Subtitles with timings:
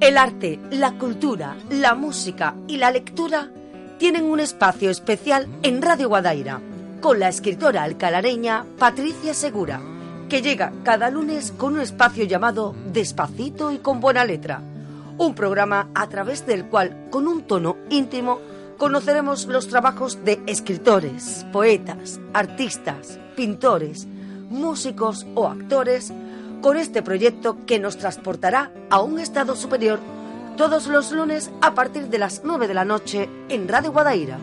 [0.00, 3.50] El arte, la cultura, la música y la lectura
[3.98, 6.60] tienen un espacio especial en Radio Guadaira
[7.00, 9.80] con la escritora alcalareña Patricia Segura,
[10.28, 14.62] que llega cada lunes con un espacio llamado Despacito y con buena letra,
[15.18, 18.40] un programa a través del cual, con un tono íntimo,
[18.78, 24.06] conoceremos los trabajos de escritores, poetas, artistas, pintores,
[24.48, 26.12] músicos o actores
[26.64, 29.98] con este proyecto que nos transportará a un estado superior
[30.56, 34.38] todos los lunes a partir de las 9 de la noche en Radio Guadaira.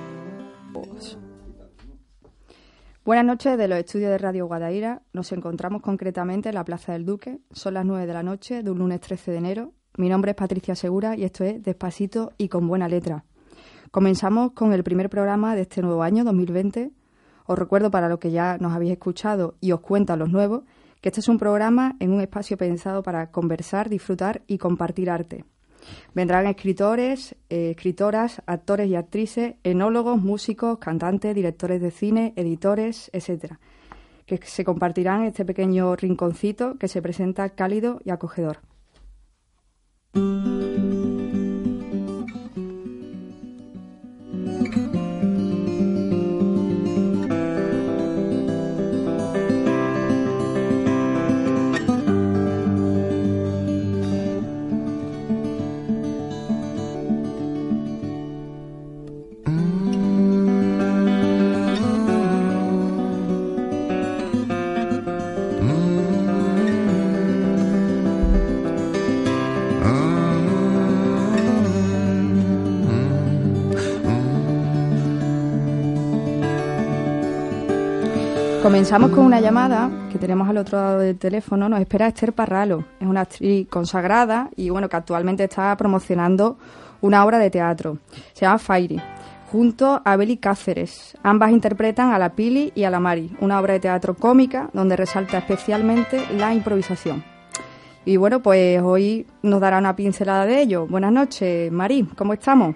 [3.04, 5.02] Buenas noches de los estudios de Radio Guadaira.
[5.14, 7.40] Nos encontramos concretamente en la Plaza del Duque.
[7.54, 9.74] Son las 9 de la noche de un lunes 13 de enero.
[9.98, 13.26] Mi nombre es Patricia Segura y esto es Despacito y con buena letra.
[13.90, 16.92] Comenzamos con el primer programa de este nuevo año, 2020.
[17.48, 20.62] Os recuerdo para los que ya nos habéis escuchado y os cuentan los nuevos
[21.02, 25.44] que este es un programa en un espacio pensado para conversar, disfrutar y compartir arte.
[26.14, 33.60] Vendrán escritores, eh, escritoras, actores y actrices, enólogos, músicos, cantantes, directores de cine, editores, etcétera,
[34.28, 38.60] que se compartirán en este pequeño rinconcito que se presenta cálido y acogedor.
[78.72, 81.68] Comenzamos con una llamada que tenemos al otro lado del teléfono.
[81.68, 82.86] Nos espera Esther Parralo.
[83.02, 86.58] Es una actriz consagrada y bueno que actualmente está promocionando
[87.02, 87.98] una obra de teatro.
[88.32, 89.02] Se llama Fairy.
[89.52, 91.18] Junto a Beli Cáceres.
[91.22, 94.96] Ambas interpretan a la Pili y a la Mari, una obra de teatro cómica donde
[94.96, 97.26] resalta especialmente la improvisación.
[98.06, 100.88] Y bueno, pues hoy nos dará una pincelada de ello.
[100.88, 102.74] Buenas noches, Mari, ¿cómo estamos?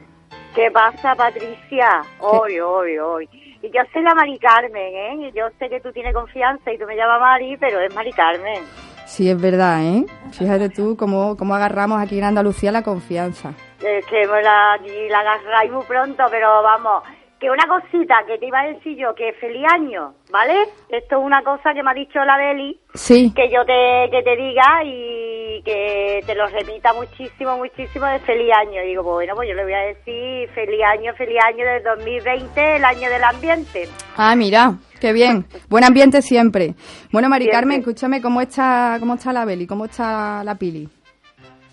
[0.53, 2.01] ¿Qué pasa, Patricia?
[2.19, 3.44] Hoy, hoy, hoy.
[3.65, 5.31] Y yo soy la Mari Carmen, ¿eh?
[5.33, 8.63] Yo sé que tú tienes confianza y tú me llamas Mari, pero es Mari Carmen.
[9.07, 10.05] Sí, es verdad, ¿eh?
[10.33, 13.53] Fíjate tú cómo, cómo agarramos aquí en Andalucía la confianza.
[13.83, 14.77] Es que me la,
[15.09, 17.03] la agarráis muy pronto, pero vamos,
[17.39, 20.53] que una cosita que te iba a decir yo, que feliz año, ¿vale?
[20.89, 24.23] Esto es una cosa que me ha dicho la Beli, Sí, que yo te, que
[24.23, 28.81] te diga y que te lo repita muchísimo, muchísimo de feliz año.
[28.83, 32.75] Y digo, bueno, pues yo le voy a decir feliz año, feliz año del 2020,
[32.77, 33.89] el año del ambiente.
[34.15, 35.45] Ah, mira, qué bien.
[35.67, 36.75] Buen ambiente siempre.
[37.11, 37.59] Bueno, Mari Siempre.
[37.59, 39.67] Carmen, escúchame, ¿cómo está, cómo está la Beli?
[39.67, 40.87] ¿Cómo está la Pili?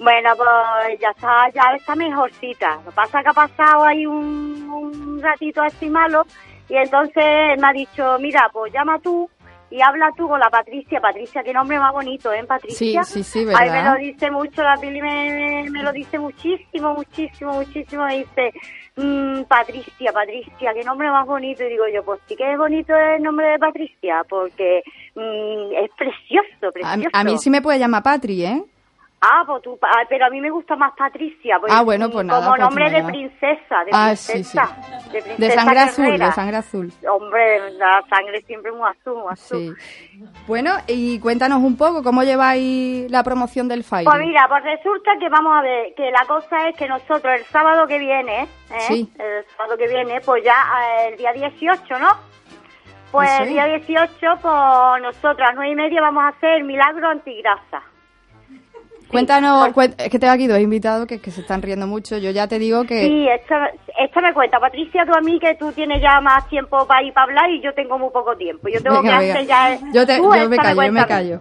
[0.02, 2.76] Bueno, pues ya está, ya está mejorcita.
[2.84, 6.22] Lo que pasa es que ha pasado ahí un, un ratito así malo
[6.68, 9.28] y entonces él me ha dicho, mira, pues llama tú
[9.70, 11.00] y habla tú con la Patricia.
[11.00, 13.04] Patricia, qué nombre más bonito, ¿eh, Patricia?
[13.04, 13.94] Sí, sí, sí, Ay, me ¿verdad?
[13.94, 18.04] lo dice mucho, la Pili me, me, me lo dice muchísimo, muchísimo, muchísimo.
[18.04, 18.52] Me dice,
[18.96, 21.62] mm, Patricia, Patricia, qué nombre más bonito.
[21.64, 24.82] Y digo yo, pues sí que es bonito el nombre de Patricia, porque
[25.14, 27.10] mm, es precioso, A, precioso.
[27.12, 28.62] a mí sí me puede llamar Patri, ¿eh?
[29.24, 31.56] Ah, pues tú, ah, pero a mí me gusta más Patricia.
[31.60, 34.66] pues, Ah, bueno, pues nada, Como pues nombre de princesa, de Ah, princesa.
[34.66, 35.12] sí.
[35.12, 36.92] De, princesa De sangre azul, de sangre azul.
[37.08, 39.76] Hombre, la sangre siempre muy azul, muy azul.
[39.78, 40.24] Sí.
[40.48, 44.06] Bueno, y cuéntanos un poco, ¿cómo lleváis la promoción del Fire?
[44.06, 47.44] Pues mira, pues resulta que vamos a ver, que la cosa es que nosotros el
[47.44, 49.06] sábado que viene, ¿eh?
[49.20, 50.54] El sábado que viene, pues ya
[51.04, 52.08] eh, el día 18, ¿no?
[53.12, 57.08] Pues el día 18, pues nosotros a las nueve y media vamos a hacer milagro
[57.08, 57.82] antigrasa.
[59.12, 62.18] Cuéntanos, cuen- es que tengo aquí dos invitados que, que se están riendo mucho.
[62.18, 63.00] Yo ya te digo que...
[63.00, 64.58] Sí, esto me cuenta.
[64.58, 67.60] Patricia, tú a mí que tú tienes ya más tiempo para ir para hablar y
[67.60, 68.68] yo tengo muy poco tiempo.
[68.68, 69.34] Yo tengo Venga, que venga.
[69.34, 69.78] hacer ya...
[69.92, 71.08] Yo, te- Tú, yo me esta callo, yo me a mí.
[71.08, 71.40] callo.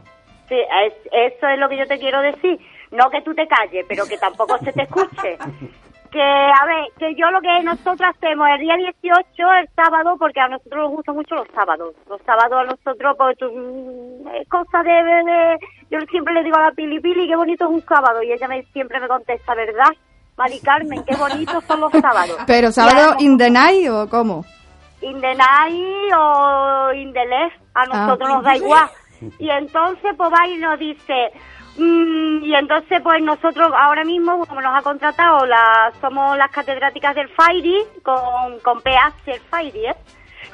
[0.50, 2.60] Sí, es- eso es lo que yo te quiero decir.
[2.92, 5.38] No que tú te calles, pero que tampoco se te escuche.
[6.12, 9.24] Que, a ver, que yo lo que nosotros hacemos el día 18,
[9.62, 11.96] el sábado, porque a nosotros nos gustan mucho los sábados.
[12.10, 15.58] Los sábados a nosotros, pues, mm, es cosa de, de,
[15.90, 18.48] Yo siempre le digo a la Pili Pili, qué bonito es un sábado, y ella
[18.48, 19.90] me siempre me contesta, ¿verdad?
[20.38, 22.38] Mari Carmen, qué bonitos son los sábados.
[22.48, 24.44] ¿Pero sábado in the night o cómo?
[25.02, 28.90] In the night o in the left, a nosotros nos da igual.
[29.40, 31.32] Y entonces, pues va y nos dice...
[31.78, 37.16] Mm, y entonces, pues nosotros ahora mismo, como nos ha contratado, la, somos las catedráticas
[37.16, 39.96] del FAIRI, con, con PH el FAIRI, ¿eh?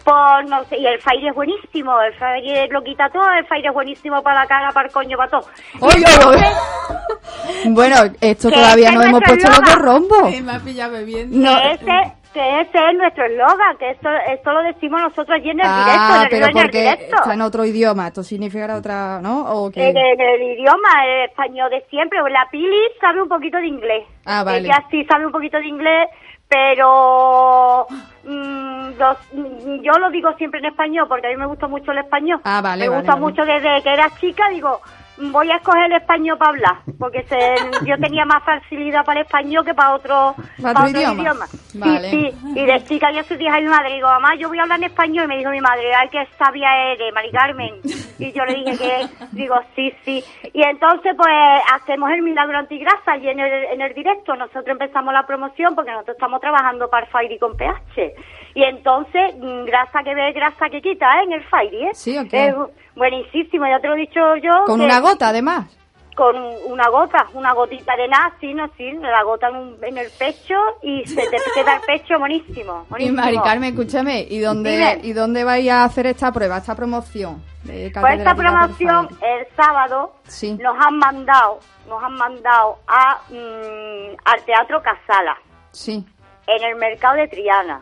[0.03, 3.67] Pues no sé, y el FAIRI es buenísimo, el FAIRI lo quita todo, el FAIRI
[3.67, 5.45] es buenísimo para la cara, para el coño, para todo.
[5.81, 6.47] Oye, entonces,
[7.65, 10.41] Bueno, esto todavía ese no hemos puesto los dos rombos.
[10.41, 11.37] Me ha pillado bebiendo.
[11.37, 11.57] No.
[11.57, 15.59] que ese, que ese es nuestro eslogan, que esto, esto lo decimos nosotros allí en
[15.59, 17.15] el directo, Ah, en el, pero en el porque directo.
[17.15, 18.07] está en otro idioma.
[18.07, 19.41] Esto significará otra, ¿no?
[19.51, 19.89] ¿O qué?
[19.89, 22.19] En, en el idioma el español de siempre.
[22.29, 24.03] La Pili sabe un poquito de inglés.
[24.25, 24.59] Ah, vale.
[24.59, 26.07] Ella sí sabe un poquito de inglés,
[26.47, 27.87] pero
[28.23, 31.91] mm, los- mm, yo lo digo siempre en español porque a mí me gusta mucho
[31.91, 32.39] el español.
[32.43, 33.25] Ah, vale, Me vale, gusta vale.
[33.25, 34.79] mucho desde que era chica, digo,
[35.17, 39.25] voy a escoger el español para hablar, porque se- yo tenía más facilidad para el
[39.25, 41.47] español que para otro, ¿Para otro idioma?
[41.47, 42.09] Sí, Vale.
[42.09, 42.31] sí.
[42.55, 44.79] Y de chica yo se dije a mi madre, digo, mamá, yo voy a hablar
[44.79, 45.25] en español.
[45.25, 47.75] Y me dijo mi madre, ay, qué sabia eres, Mari Carmen.
[48.19, 50.23] Y yo le dije que, digo, sí, sí.
[50.53, 51.35] Y entonces, pues,
[51.73, 54.35] hacemos el milagro antigrasa allí en el, en el directo.
[54.35, 58.13] Nosotros empezamos la promoción porque nosotros estamos trabajando para Fairy con PH.
[58.57, 61.25] Y entonces, mm, grasa que ve, grasa que quita, ¿eh?
[61.25, 61.91] En el Fairy, ¿eh?
[61.93, 62.47] Sí, ¿o qué?
[62.47, 62.55] Es
[62.95, 64.65] buenísimo, ya te lo he dicho yo.
[64.65, 65.67] Con que- una gota, además.
[66.15, 69.99] con una gota, una gotita de nada, sí, no, sí, la gota en, un- en
[69.99, 72.85] el pecho y se te queda el pecho buenísimo.
[72.87, 73.21] Y buenísimo.
[73.21, 74.99] Mari Carmen, escúchame, ¿y dónde, Dime.
[75.03, 77.43] ¿y dónde vais a hacer esta prueba, esta promoción?
[77.65, 80.57] de Pues esta promoción el sábado Sí.
[80.59, 85.37] nos han mandado, nos han mandado a mm, al Teatro Casala,
[85.69, 86.03] Sí,
[86.47, 87.81] en el mercado de Triana.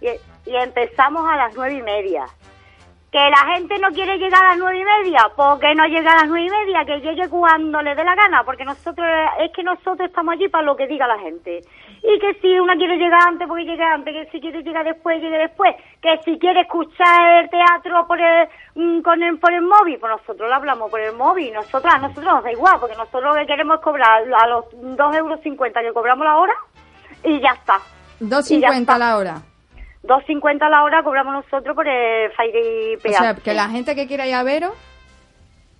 [0.00, 0.08] Y,
[0.56, 2.24] empezamos a las nueve y media.
[3.12, 6.12] Que la gente no quiere llegar a las nueve y media, ¿por qué no llega
[6.12, 6.84] a las nueve y media?
[6.84, 9.06] Que llegue cuando le dé la gana, porque nosotros,
[9.38, 11.60] es que nosotros estamos allí para lo que diga la gente.
[12.02, 15.22] Y que si una quiere llegar antes, porque llegue antes, que si quiere llegar después,
[15.22, 19.62] llegue después, que si quiere escuchar el teatro por el, mm, con el, por el
[19.62, 22.96] móvil, pues nosotros lo hablamos por el móvil, nosotros, a nosotros nos da igual, porque
[22.96, 26.54] nosotros lo que queremos es cobrar a los dos euros cincuenta que cobramos la hora,
[27.22, 27.80] y ya está.
[28.20, 28.98] Y ya 2.50 está.
[28.98, 29.42] la hora.
[30.04, 34.26] 2.50 la hora cobramos nosotros por el Fire O sea, que la gente que quiera
[34.26, 34.72] ir a veros,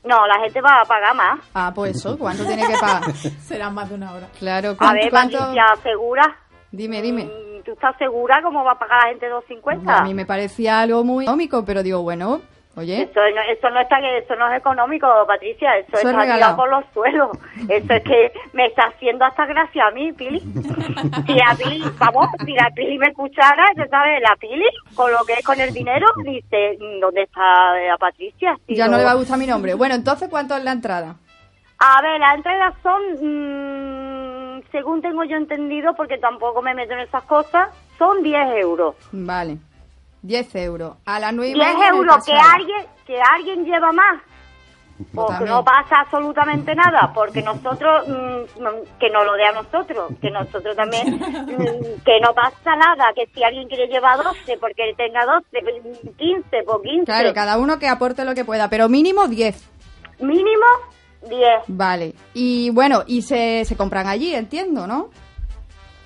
[0.04, 1.38] No, la gente va a pagar más.
[1.54, 3.12] ah, pues eso, ¿cuánto tiene que pagar?
[3.42, 4.28] Será más de una hora.
[4.38, 4.94] Claro, A ¿cuánto?
[5.02, 5.38] ver, cuánto?
[5.38, 6.36] Patricia, ¿segura?
[6.72, 7.24] Dime, dime.
[7.24, 9.88] Mm, ¿Tú estás segura cómo va a pagar la gente 2.50?
[10.00, 12.40] A mí me parecía algo muy económico, pero digo, bueno,
[12.76, 16.56] oye, Eso no, eso no está eso no es económico, Patricia, eso, Eso es tirado
[16.56, 17.31] por los suelos.
[17.69, 20.40] Eso es que me está haciendo hasta gracia a mí, Pili.
[20.40, 25.25] Si la Pili, vamos, si la Pili me escuchara, ya sabes, la Pili, con lo
[25.26, 28.56] que es con el dinero, dice, ¿dónde está la Patricia?
[28.67, 29.75] Si ya no le va a gustar mi nombre.
[29.75, 31.17] Bueno, entonces, ¿cuánto es la entrada?
[31.78, 33.02] A ver, las entradas son,
[34.56, 37.69] mm, según tengo yo entendido, porque tampoco me meto en esas cosas,
[37.99, 38.94] son 10 euros.
[39.12, 39.58] Vale,
[40.26, 40.96] 10 euros.
[41.05, 44.23] A las 9 y 10 media euros, que alguien, que alguien lleva más.
[45.14, 45.50] También.
[45.50, 50.31] no pasa absolutamente nada, porque nosotros, mm, no- que nos lo dé a nosotros, que
[50.31, 55.26] nosotros también, mm, que no pasa nada, que si alguien quiere llevar 12, porque tenga
[55.26, 59.28] 12, mm, 15, por 15, Claro, cada uno que aporte lo que pueda, pero mínimo
[59.28, 59.69] 10.
[60.19, 60.64] mínimo
[61.28, 61.64] 10.
[61.67, 62.14] Vale.
[62.32, 65.11] Y bueno, y se, se compran allí, entiendo, ¿no?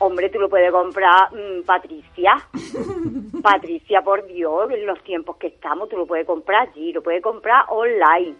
[0.02, 2.32] Hombre, tú lo puedes comprar, mm, Patricia.
[3.42, 7.22] Patricia, por Dios, en los tiempos que estamos, tú lo puedes comprar allí, lo puedes
[7.22, 8.34] comprar online.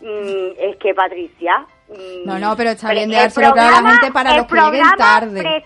[0.00, 1.64] Mm, es que, Patricia...
[1.88, 5.64] mm, No, no, pero está bien de el dárselo gente para los que lleguen tarde.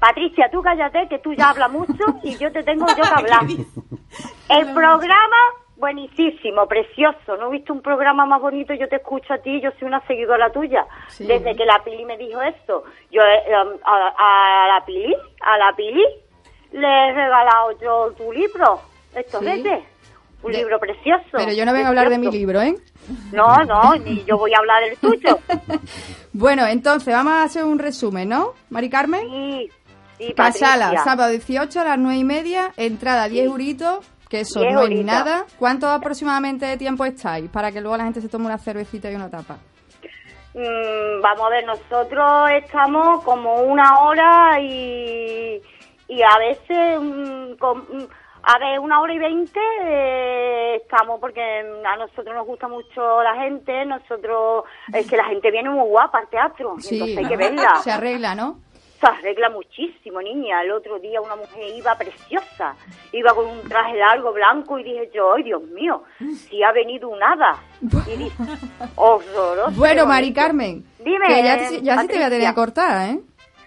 [0.00, 3.42] Patricia, tú cállate, que tú ya hablas mucho y yo te tengo yo que hablar.
[4.48, 5.36] El programa,
[5.80, 7.36] buenísimo, precioso.
[7.38, 8.72] No he visto un programa más bonito.
[8.74, 10.86] Yo te escucho a ti, yo soy una seguidora tuya.
[11.08, 11.26] Sí.
[11.26, 15.58] Desde que la Pili me dijo esto, yo eh, um, a, a la Pili, a
[15.58, 16.04] la Pili,
[16.72, 18.80] le he regalado yo tu libro.
[19.14, 19.64] Estos Sí.
[20.42, 21.24] Un De- libro precioso.
[21.32, 22.74] Pero yo no vengo a hablar de mi libro, ¿eh?
[23.30, 25.38] No, no, ni yo voy a hablar del tuyo.
[26.32, 28.52] Bueno, entonces vamos a hacer un resumen, ¿no?
[28.70, 29.28] Mari Carmen.
[29.28, 29.68] Sí,
[30.16, 31.02] sí, Patricia.
[31.04, 34.84] sábado 18 a las 9 y media, entrada 10 euritos, que eso 10 no es
[34.86, 35.04] euritos.
[35.06, 35.44] nada.
[35.58, 37.50] ¿Cuánto aproximadamente de tiempo estáis?
[37.50, 39.58] Para que luego la gente se tome una cervecita y una tapa.
[40.54, 45.60] Mm, vamos a ver, nosotros estamos como una hora y,
[46.08, 48.06] y a veces, mm, con- mm,
[48.42, 51.40] a ver, una hora y veinte eh, estamos porque
[51.84, 56.18] a nosotros nos gusta mucho la gente, nosotros, es que la gente viene muy guapa
[56.18, 57.76] al teatro, Sí, entonces hay que verla.
[57.82, 58.58] se arregla, ¿no?
[59.00, 60.62] Se arregla muchísimo, niña.
[60.62, 62.76] El otro día una mujer iba preciosa,
[63.12, 66.02] iba con un traje largo blanco y dije yo, ay Dios mío,
[66.48, 67.58] si ha venido un hada.
[67.80, 68.36] Y dije,
[68.96, 69.72] horroroso.
[69.76, 70.32] Bueno, Mari.
[70.32, 73.20] Carmen, Dime, que ya, ya sí te voy a tener cortar, ¿eh?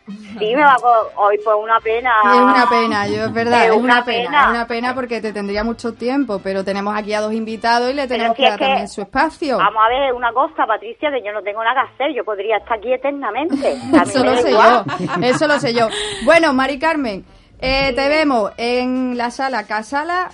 [0.06, 0.76] Sí, me va
[1.16, 2.12] Hoy pues una pena.
[2.26, 4.44] Es una pena, yo es verdad, Es es una pena, pena.
[4.44, 7.94] es una pena porque te tendría mucho tiempo, pero tenemos aquí a dos invitados y
[7.94, 9.58] le tenemos si que dar que- también su espacio.
[9.58, 12.16] Vamos a ver una cosa, Patricia, que yo no tengo nada que hacer.
[12.16, 13.78] Yo podría estar aquí eternamente.
[14.04, 14.84] Eso lo sé igual.
[15.00, 15.88] yo, eso lo sé yo.
[16.26, 17.24] Bueno, Mari Carmen,
[17.60, 20.30] eh, te vemos en la sala Casala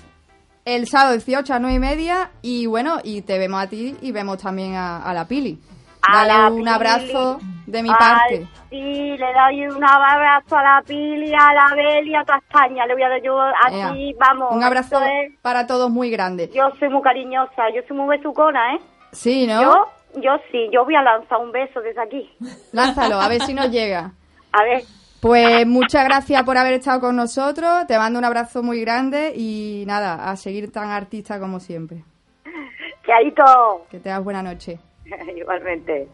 [0.66, 4.12] el sábado 18 a 9 y media y bueno, y te vemos a ti y
[4.12, 5.60] vemos también a, a la Pili.
[6.02, 6.70] A Dale la un Pili.
[6.70, 8.48] abrazo de mi Ay, parte.
[8.70, 12.86] sí, le doy un abrazo a la Pili, a la Beli, a toda España.
[12.86, 14.52] Le voy a dar yo así, Ea, vamos.
[14.52, 16.50] Un abrazo es- para todos muy grande.
[16.54, 18.80] Yo soy muy cariñosa, yo soy muy besucona, ¿eh?
[19.12, 19.62] Sí, ¿no?
[19.62, 19.86] Yo,
[20.22, 22.30] yo sí, yo voy a lanzar un beso desde aquí.
[22.72, 24.12] Lánzalo, a ver si nos llega.
[24.52, 24.82] A ver,
[25.22, 27.86] Pues muchas gracias por haber estado con nosotros.
[27.88, 32.04] Te mando un abrazo muy grande y nada, a seguir tan artista como siempre.
[33.36, 33.86] todo.
[33.92, 34.80] Que tengas buena noche.
[35.36, 36.08] Igualmente.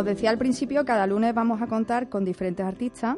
[0.00, 3.16] Os decía al principio, cada lunes vamos a contar con diferentes artistas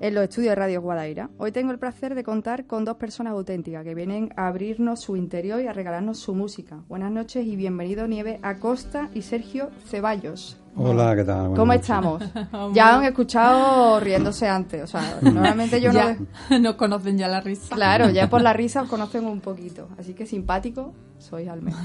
[0.00, 1.28] en los estudios de Radio Guadaira.
[1.36, 5.16] Hoy tengo el placer de contar con dos personas auténticas que vienen a abrirnos su
[5.16, 6.78] interior y a regalarnos su música.
[6.88, 10.56] Buenas noches y bienvenido Nieve Acosta y Sergio Ceballos.
[10.74, 11.48] Hola, ¿qué tal?
[11.48, 12.28] Buenas ¿Cómo noches.
[12.30, 12.74] estamos?
[12.74, 16.00] Ya han escuchado riéndose antes, o sea, normalmente yo no...
[16.60, 17.74] nos conocen ya la risa.
[17.74, 21.80] Claro, ya por la risa os conocen un poquito, así que simpático sois al menos.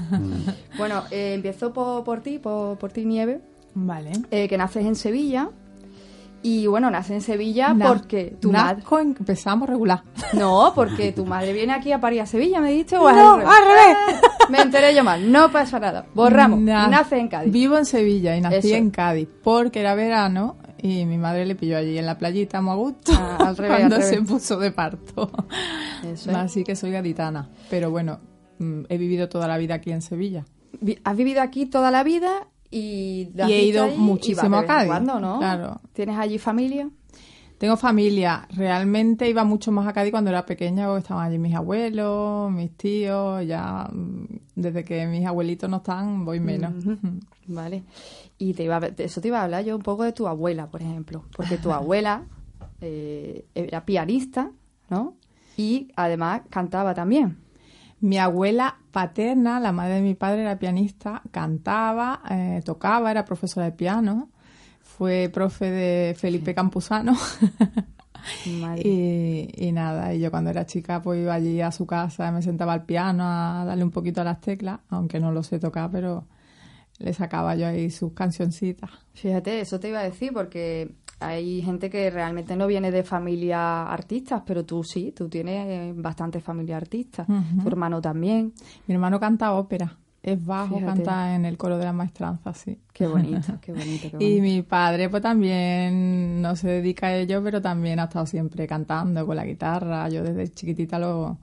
[0.78, 3.40] Bueno, eh, empiezo por, por ti, por, por ti Nieve,
[3.74, 4.12] Vale.
[4.30, 5.50] eh, que naces en Sevilla.
[6.44, 8.82] Y bueno, naces en Sevilla Na- porque tu madre...
[9.00, 10.02] en- empezamos regular.
[10.32, 12.96] No, porque tu madre viene aquí a París a Sevilla, ¿me dijiste?
[12.96, 13.48] ¿O No, al revés?
[13.54, 14.20] al revés.
[14.48, 16.04] Me enteré yo mal, no pasa nada.
[16.14, 17.52] Borramos, Na- nace en Cádiz.
[17.52, 18.74] Vivo en Sevilla y nací Eso.
[18.74, 22.72] en Cádiz porque era verano y mi madre le pilló allí en la playita muy
[22.72, 24.28] a gusto Ah, al revés, cuando al se revés.
[24.28, 25.30] puso de parto.
[26.04, 26.36] Eso es.
[26.36, 27.48] Así que soy gaditana.
[27.70, 28.18] Pero bueno,
[28.58, 30.44] mm, he vivido toda la vida aquí en Sevilla.
[30.80, 33.28] Vi- Has vivido aquí toda la vida y...
[33.36, 35.38] Y he ido muchísimo a Cádiz, cuando, ¿no?
[35.38, 35.80] claro.
[35.92, 36.90] ¿Tienes allí familia?
[37.62, 38.48] Tengo familia.
[38.56, 42.76] Realmente iba mucho más a Cádiz cuando era pequeña, porque estaban allí mis abuelos, mis
[42.76, 43.46] tíos.
[43.46, 44.24] Ya mm,
[44.56, 46.72] desde que mis abuelitos no están, voy menos.
[47.46, 47.84] Vale.
[48.36, 50.26] Y te iba a, de eso te iba a hablar yo un poco de tu
[50.26, 51.22] abuela, por ejemplo.
[51.36, 52.24] Porque tu abuela
[52.80, 54.50] eh, era pianista,
[54.90, 55.14] ¿no?
[55.56, 57.41] Y además cantaba también.
[58.02, 63.66] Mi abuela paterna, la madre de mi padre, era pianista, cantaba, eh, tocaba, era profesora
[63.66, 64.28] de piano,
[64.80, 67.16] fue profe de Felipe Campuzano.
[68.46, 72.40] Y, y nada, y yo cuando era chica pues iba allí a su casa, me
[72.40, 75.90] sentaba al piano a darle un poquito a las teclas, aunque no lo sé tocar,
[75.90, 76.28] pero
[76.98, 78.90] le sacaba yo ahí sus cancioncitas.
[79.14, 83.84] Fíjate, eso te iba a decir porque hay gente que realmente no viene de familia
[83.84, 87.24] artistas, pero tú sí, tú tienes eh, bastante familia artista.
[87.26, 88.52] Tu hermano también.
[88.86, 91.02] Mi hermano canta ópera, es bajo, Fíjate.
[91.02, 92.78] canta en el coro de la maestranza, sí.
[92.92, 94.36] Qué bonito, qué bonito, qué bonito.
[94.36, 98.66] Y mi padre pues también no se dedica a ello, pero también ha estado siempre
[98.66, 100.08] cantando con la guitarra.
[100.08, 101.38] Yo desde chiquitita lo,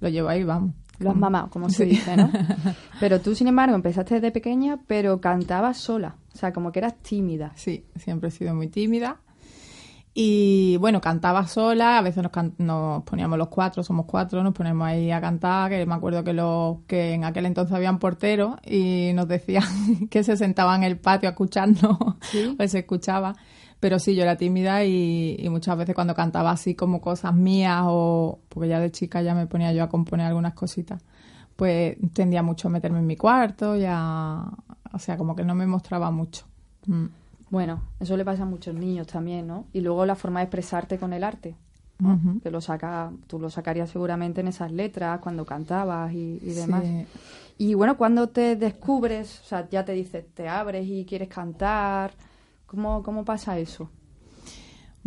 [0.00, 0.72] lo llevo ahí, vamos.
[0.98, 1.90] Lo has mamado, como se Sí.
[1.90, 2.30] dice, ¿no?
[3.00, 6.16] Pero tú, sin embargo, empezaste desde pequeña, pero cantabas sola.
[6.34, 7.52] O sea, como que eras tímida.
[7.56, 9.20] Sí, siempre he sido muy tímida.
[10.18, 14.54] Y bueno, cantaba sola, a veces nos, can- nos poníamos los cuatro, somos cuatro, nos
[14.54, 18.54] ponemos ahí a cantar, que me acuerdo que, los, que en aquel entonces habían porteros
[18.64, 19.62] y nos decían
[20.10, 22.54] que se sentaban en el patio a escucharnos, Sí.
[22.56, 23.34] pues se escuchaba.
[23.80, 27.82] Pero sí, yo era tímida y, y muchas veces cuando cantaba así como cosas mías
[27.84, 31.02] o porque ya de chica ya me ponía yo a componer algunas cositas,
[31.56, 34.44] pues tendía mucho a meterme en mi cuarto y a,
[34.92, 36.46] o sea, como que no me mostraba mucho.
[36.86, 37.06] Mm.
[37.50, 39.66] Bueno, eso le pasa a muchos niños también, ¿no?
[39.72, 41.54] Y luego la forma de expresarte con el arte.
[42.42, 46.82] que lo saca, tú lo sacarías seguramente en esas letras, cuando cantabas y, y demás.
[46.84, 47.06] Sí.
[47.58, 52.12] Y bueno, cuando te descubres, o sea, ya te dices, te abres y quieres cantar,
[52.66, 53.90] ¿cómo, cómo pasa eso?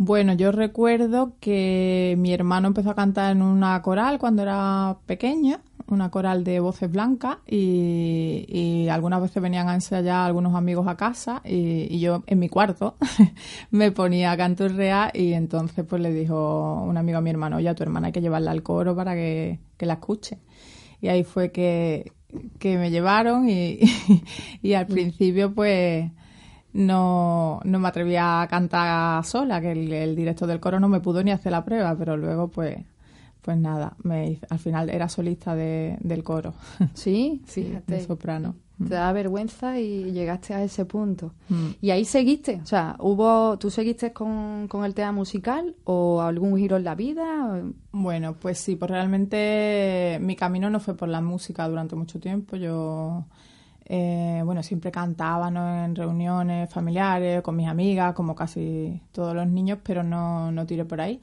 [0.02, 5.60] Bueno, yo recuerdo que mi hermano empezó a cantar en una coral cuando era pequeña,
[5.88, 10.96] una coral de voces blancas, y, y algunas veces venían a ensayar algunos amigos a
[10.96, 12.96] casa, y, y yo en mi cuarto
[13.70, 17.68] me ponía a canturrear, y entonces pues le dijo un amigo a mi hermano, oye,
[17.68, 20.38] a tu hermana hay que llevarla al coro para que, que la escuche.
[21.02, 22.12] Y ahí fue que,
[22.58, 23.80] que me llevaron y,
[24.62, 26.10] y al principio pues
[26.72, 31.00] no, no me atrevía a cantar sola, que el, el director del coro no me
[31.00, 32.78] pudo ni hacer la prueba, pero luego pues
[33.42, 36.54] pues nada, me, al final era solista de, del coro,
[36.94, 37.94] Sí, sí, fíjate.
[37.94, 38.54] de soprano.
[38.78, 41.34] Te da vergüenza y llegaste a ese punto.
[41.50, 41.66] Mm.
[41.82, 46.56] Y ahí seguiste, o sea, hubo, ¿tú seguiste con, con el tema musical o algún
[46.56, 47.62] giro en la vida?
[47.92, 52.56] Bueno, pues sí, pues realmente mi camino no fue por la música durante mucho tiempo.
[52.56, 53.26] Yo,
[53.92, 55.84] eh, bueno, siempre cantaba ¿no?
[55.84, 60.84] en reuniones familiares, con mis amigas, como casi todos los niños, pero no, no tiré
[60.84, 61.20] por ahí.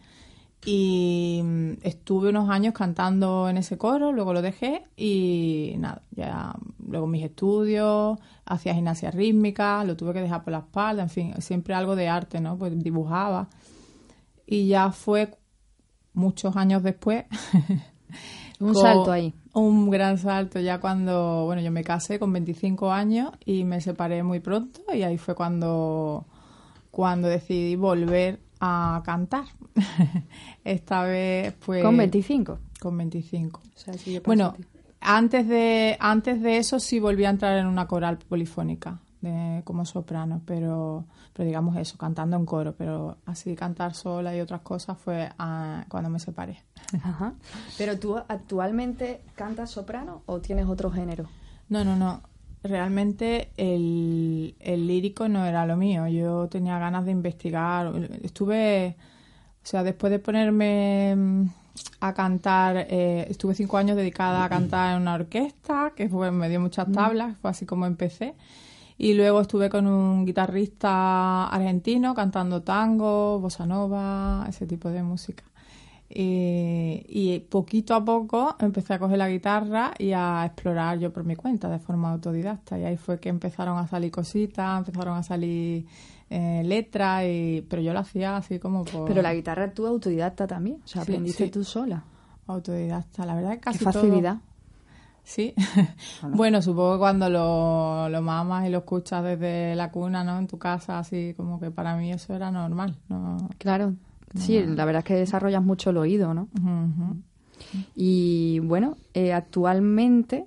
[0.66, 6.56] Y mm, estuve unos años cantando en ese coro, luego lo dejé y nada, ya
[6.86, 11.34] luego mis estudios, hacía gimnasia rítmica, lo tuve que dejar por la espalda, en fin,
[11.42, 12.58] siempre algo de arte, ¿no?
[12.58, 13.48] Pues dibujaba.
[14.46, 15.38] Y ya fue
[16.14, 17.24] muchos años después.
[18.60, 19.34] Un con- salto ahí.
[19.60, 24.22] Un gran salto ya cuando, bueno, yo me casé con 25 años y me separé
[24.22, 26.26] muy pronto y ahí fue cuando,
[26.92, 29.46] cuando decidí volver a cantar.
[30.64, 31.84] Esta vez pues...
[31.84, 32.60] Con 25.
[32.80, 33.60] Con 25.
[33.60, 34.54] O sea, sí, yo paso Bueno,
[35.02, 39.62] a antes de, antes de eso sí volví a entrar en una coral polifónica de-
[39.64, 44.62] como soprano, pero, pero digamos eso, cantando en coro, pero así cantar sola y otras
[44.62, 46.62] cosas fue ah, cuando me separé.
[47.04, 47.34] Ajá.
[47.78, 51.26] Pero tú actualmente cantas soprano o tienes otro género?
[51.70, 52.22] No, no, no.
[52.64, 56.08] Realmente el, el lírico no era lo mío.
[56.08, 57.92] Yo tenía ganas de investigar.
[58.24, 58.96] Estuve,
[59.64, 61.46] o sea, después de ponerme mm,
[62.00, 66.50] a cantar, eh, estuve cinco años dedicada a cantar en una orquesta, que fue, me
[66.50, 68.36] dio muchas tablas, fue así como empecé.
[68.98, 75.44] Y luego estuve con un guitarrista argentino cantando tango, bossa nova, ese tipo de música.
[76.10, 81.24] Y, y poquito a poco empecé a coger la guitarra y a explorar yo por
[81.26, 82.80] mi cuenta de forma autodidacta.
[82.80, 85.86] Y ahí fue que empezaron a salir cositas, empezaron a salir
[86.30, 90.48] eh, letras, y, pero yo lo hacía así como por Pero la guitarra tú autodidacta
[90.48, 91.52] también, o sea, Sí, aprendiste sí.
[91.52, 92.04] tú sola.
[92.48, 93.26] autodidacta.
[93.26, 94.38] La verdad es que casi Qué todo- facilidad.
[95.24, 95.54] Sí.
[96.24, 100.40] bueno, supongo que cuando lo, lo mamas y lo escuchas desde la cuna, ¿no?
[100.40, 102.96] En tu casa, así como que para mí eso era normal.
[103.10, 103.36] ¿no?
[103.58, 103.94] Claro.
[104.36, 106.48] Sí, la verdad es que desarrollas mucho el oído, ¿no?
[107.96, 110.46] Y bueno, eh, actualmente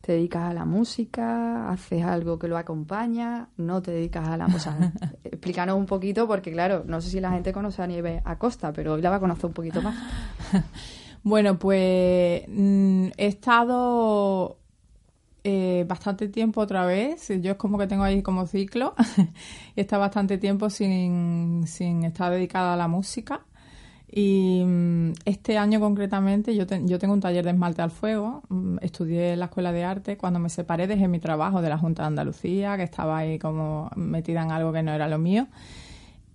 [0.00, 4.46] te dedicas a la música, haces algo que lo acompaña, no te dedicas a la
[4.46, 4.92] música.
[5.24, 8.94] Explícanos un poquito, porque claro, no sé si la gente conoce a Nieve Acosta, pero
[8.94, 9.96] hoy la va a conocer un poquito más.
[11.26, 14.60] Bueno, pues mm, he estado
[15.48, 17.28] eh, bastante tiempo otra vez.
[17.40, 18.94] Yo es como que tengo ahí como ciclo.
[19.76, 23.42] he estado bastante tiempo sin, sin estar dedicada a la música.
[24.10, 28.42] Y mm, este año concretamente yo, yo tengo un taller de esmalte al fuego.
[28.48, 30.16] Mm, Estudié en la Escuela de Arte.
[30.16, 33.88] Cuando me separé dejé mi trabajo de la Junta de Andalucía, que estaba ahí como
[33.94, 35.46] metida en algo que no era lo mío.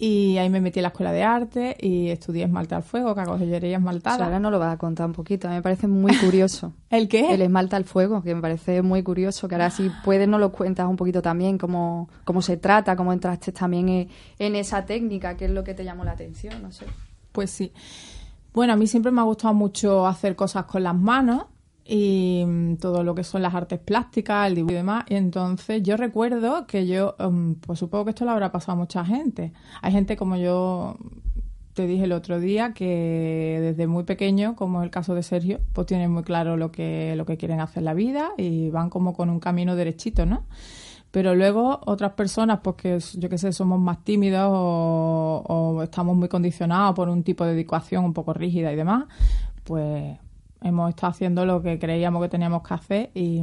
[0.03, 3.21] Y ahí me metí en la Escuela de Arte y estudié esmalte al fuego, que
[3.21, 4.15] hago joyería O esmaltada.
[4.17, 6.73] sea, ahora no lo vas a contar un poquito, me parece muy curioso.
[6.89, 7.31] ¿El qué?
[7.31, 10.51] El esmalte al fuego, que me parece muy curioso, que ahora si puedes nos lo
[10.51, 14.09] cuentas un poquito también, cómo, cómo se trata, cómo entraste también en,
[14.39, 16.87] en esa técnica, qué es lo que te llamó la atención, no sé.
[17.31, 17.71] Pues sí.
[18.53, 21.43] Bueno, a mí siempre me ha gustado mucho hacer cosas con las manos
[21.93, 25.03] y mm, todo lo que son las artes plásticas, el dibujo y demás.
[25.09, 28.75] Y entonces yo recuerdo que yo, mm, pues supongo que esto lo habrá pasado a
[28.77, 29.51] mucha gente.
[29.81, 30.95] Hay gente como yo
[31.73, 35.59] te dije el otro día que desde muy pequeño, como es el caso de Sergio,
[35.73, 38.89] pues tienen muy claro lo que, lo que quieren hacer en la vida y van
[38.89, 40.43] como con un camino derechito, ¿no?
[41.11, 46.15] Pero luego otras personas, pues que yo qué sé, somos más tímidos o, o estamos
[46.15, 49.05] muy condicionados por un tipo de educación un poco rígida y demás,
[49.65, 50.17] pues
[50.61, 53.41] hemos estado haciendo lo que creíamos que teníamos que hacer y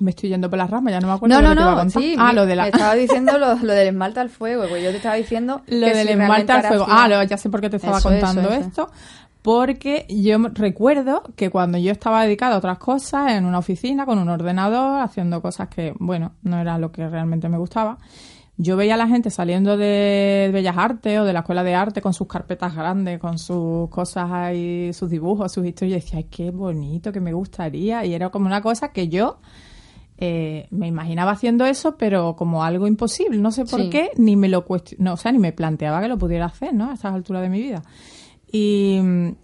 [0.00, 1.62] me estoy yendo por las ramas, ya no me acuerdo No, de no, lo que
[1.62, 2.02] iba a no, contar.
[2.02, 2.66] sí, ah, lo de la...
[2.68, 5.94] estaba diciendo lo, lo del esmalte al fuego, pues yo te estaba diciendo Lo que
[5.94, 6.86] del si esmalte al fuego.
[6.88, 8.60] Ah, lo- ya sé por qué te estaba Eso, contando eso.
[8.60, 8.90] esto.
[9.42, 14.18] Porque yo recuerdo que cuando yo estaba dedicada a otras cosas, en una oficina, con
[14.18, 17.98] un ordenador, haciendo cosas que, bueno, no era lo que realmente me gustaba,
[18.56, 22.00] yo veía a la gente saliendo de Bellas Artes o de la Escuela de Arte
[22.00, 26.26] con sus carpetas grandes, con sus cosas ahí, sus dibujos, sus historias, y decía, ay,
[26.30, 28.04] qué bonito, que me gustaría.
[28.04, 29.38] Y era como una cosa que yo
[30.18, 33.38] eh, me imaginaba haciendo eso, pero como algo imposible.
[33.38, 33.90] No sé por Sí.
[33.90, 34.64] qué, ni me lo
[34.98, 36.90] no, o sea, ni me planteaba que lo pudiera hacer, ¿no?
[36.90, 37.82] A estas alturas de mi vida.
[38.52, 39.00] Y,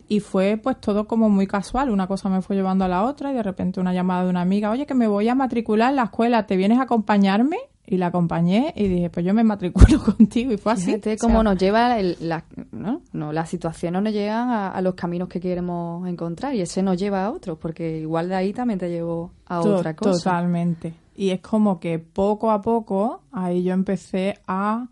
[0.06, 3.32] y fue pues todo como muy casual, una cosa me fue llevando a la otra
[3.32, 5.96] y de repente una llamada de una amiga, oye que me voy a matricular en
[5.96, 7.56] la escuela, ¿te vienes a acompañarme?
[7.90, 10.86] Y la acompañé y dije, pues yo me matriculo contigo y fue así.
[10.86, 13.02] Fíjate O sea, cómo nos lleva el- la, ¿no?
[13.12, 16.96] No, las situaciones nos llegan a, a los caminos que queremos encontrar y ese nos
[16.96, 20.12] lleva a otros, porque igual de ahí también te llevó a To- otra cosa.
[20.30, 20.94] Totalmente.
[21.16, 24.86] Y es como que poco a poco ahí yo empecé a,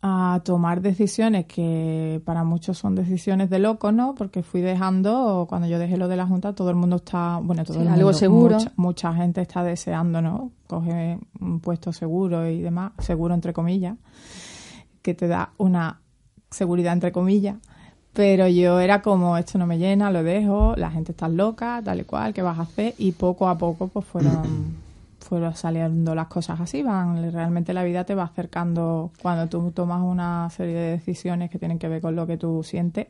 [0.00, 4.14] a tomar decisiones que para muchos son decisiones de loco, ¿no?
[4.14, 7.64] Porque fui dejando, cuando yo dejé lo de la Junta, todo el mundo está, bueno,
[7.64, 8.54] todo Sí, el algo mundo, seguro.
[8.56, 10.52] Mucha, mucha gente está deseando, ¿no?
[10.68, 13.96] Coge un puesto seguro y demás, seguro entre comillas,
[15.02, 16.00] que te da una
[16.50, 17.56] seguridad entre comillas.
[18.12, 22.00] Pero yo era como, esto no me llena, lo dejo, la gente está loca, tal
[22.00, 22.94] y cual, ¿qué vas a hacer?
[22.98, 24.42] Y poco a poco pues fueron,
[25.28, 30.00] fueron saliendo las cosas así, van, realmente la vida te va acercando, cuando tú tomas
[30.00, 33.08] una serie de decisiones que tienen que ver con lo que tú sientes,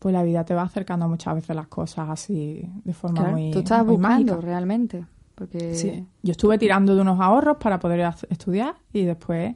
[0.00, 3.50] pues la vida te va acercando muchas veces las cosas así de forma Claro, muy
[3.52, 4.46] tú estás muy buscando mágica.
[4.46, 5.04] realmente.
[5.36, 6.04] Porque Sí.
[6.24, 9.54] Yo estuve tirando de unos ahorros para poder estudiar y después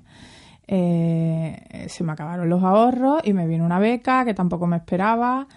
[0.68, 5.48] eh, se me acabaron los ahorros y me vino una beca que tampoco me esperaba.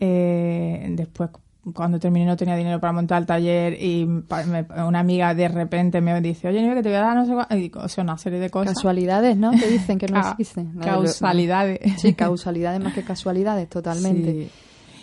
[0.00, 1.30] Eh, después,
[1.74, 6.00] cuando terminé, no tenía dinero para montar el taller y me- una amiga de repente
[6.00, 7.56] me dice, oye, Nieve, que te voy a dar no sé cuánto.
[7.56, 8.74] Y o sea, una serie de cosas.
[8.74, 9.50] casualidades, ¿no?
[9.50, 10.74] Te dicen que no existen.
[10.74, 11.78] No, Causalidades.
[12.00, 14.32] Sí, causalidades más que casualidades, totalmente.
[14.32, 14.50] Sí.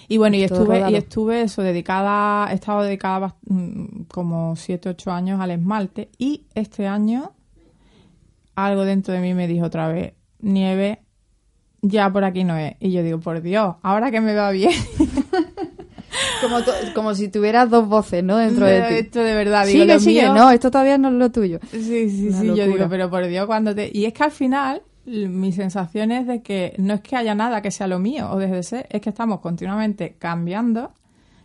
[0.10, 0.92] Y bueno, y estuve, rodado.
[0.92, 6.46] y estuve eso, dedicada, he estado dedicada mm, como 7, 8 años al esmalte y
[6.56, 7.34] este año
[8.56, 11.04] algo dentro de mí me dijo otra vez, nieve,
[11.82, 12.76] ya por aquí no es.
[12.80, 14.72] Y yo digo, por Dios, ahora que me va bien.
[16.40, 18.38] Como, to- como si tuvieras dos voces, ¿no?
[18.38, 18.94] Dentro de ti.
[18.96, 20.22] Esto de verdad, digo, Sigue, lo sigue.
[20.24, 21.60] mío- No, esto todavía no es lo tuyo.
[21.72, 23.90] Sí, sí, Una sí, yo digo, pero por Dios, cuando te...
[23.94, 27.62] Y es que al final mi sensación es de que no es que haya nada
[27.62, 30.92] que sea lo mío o deje de ser, es que estamos continuamente cambiando,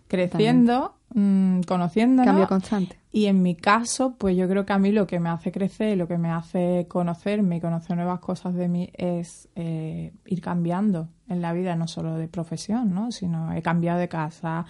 [0.08, 2.26] creciendo, mm, conociéndonos.
[2.26, 2.96] Cambio constante.
[3.12, 5.98] Y en mi caso, pues yo creo que a mí lo que me hace crecer,
[5.98, 11.08] lo que me hace conocerme y conocer nuevas cosas de mí es eh, ir cambiando
[11.28, 13.12] en la vida, no solo de profesión, ¿no?
[13.12, 14.64] Sino he cambiado de casa,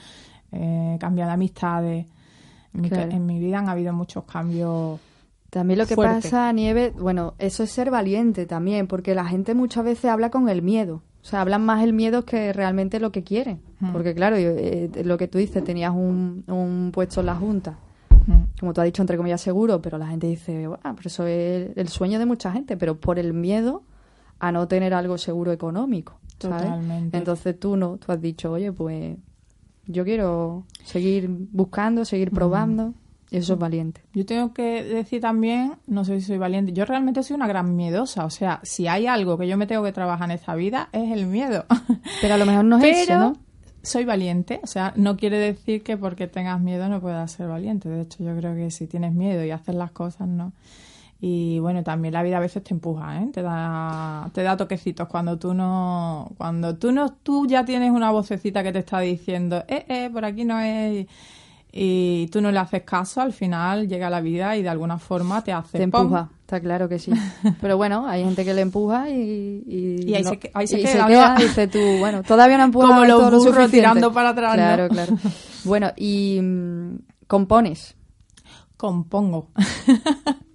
[0.50, 2.06] eh, he cambiado de amistades.
[2.74, 3.12] En, mi, ca- Claro.
[3.12, 4.98] en mi vida han habido muchos cambios.
[5.50, 6.22] También lo que Fuerte.
[6.22, 10.48] pasa, Nieve, bueno, eso es ser valiente también, porque la gente muchas veces habla con
[10.48, 11.02] el miedo.
[11.22, 13.60] O sea, hablan más el miedo que realmente lo que quieren.
[13.80, 13.92] Hmm.
[13.92, 17.78] Porque claro, yo, eh, lo que tú dices, tenías un, un puesto en la Junta,
[18.26, 18.60] Mm.
[18.60, 21.76] como tú has dicho, entre comillas, seguro, pero la gente dice, ah, pero eso es
[21.76, 23.82] el sueño de mucha gente, pero por el miedo
[24.38, 26.18] a no tener algo seguro económico.
[26.38, 26.62] ¿sabes?
[26.62, 27.16] Totalmente.
[27.16, 29.16] Entonces tú no, tú has dicho, oye, pues
[29.86, 33.01] yo quiero seguir buscando, seguir probando, y
[33.36, 34.02] eso es valiente.
[34.12, 37.76] Yo tengo que decir también, no sé si soy valiente, yo realmente soy una gran
[37.76, 38.24] miedosa.
[38.24, 41.12] O sea, si hay algo que yo me tengo que trabajar en esta vida, es
[41.12, 41.64] el miedo.
[42.20, 43.36] Pero a lo mejor no es Pero eso, ¿no?
[43.82, 47.88] soy valiente, o sea, no quiere decir que porque tengas miedo no puedas ser valiente.
[47.88, 50.52] De hecho, yo creo que si tienes miedo y haces las cosas, no.
[51.20, 53.28] Y bueno, también la vida a veces te empuja, ¿eh?
[53.32, 58.10] Te da, te da toquecitos cuando tú no, cuando tú no, tú ya tienes una
[58.10, 61.06] vocecita que te está diciendo, eh, eh, por aquí no es,
[61.72, 65.42] y tú no le haces caso, al final llega la vida y de alguna forma
[65.42, 66.02] te hace Te ¡pum!
[66.02, 67.10] empuja, está claro que sí.
[67.62, 69.62] Pero bueno, hay gente que le empuja y...
[69.66, 72.64] Y, Y ahí no- se ahí se y queda, y dices tú, bueno, todavía no
[72.64, 74.54] han empujado Como los lo burros tirando para atrás, ¿no?
[74.56, 75.16] Claro, claro.
[75.64, 77.96] Bueno, y mm, compones,
[78.76, 79.48] Compongo.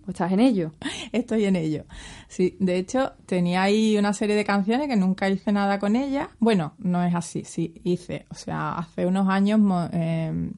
[0.07, 0.71] estás en ello.
[1.11, 1.85] Estoy en ello.
[2.27, 6.27] Sí, de hecho, tenía ahí una serie de canciones que nunca hice nada con ellas.
[6.39, 8.25] Bueno, no es así, sí, hice.
[8.29, 9.59] O sea, hace unos años
[9.93, 10.51] eh,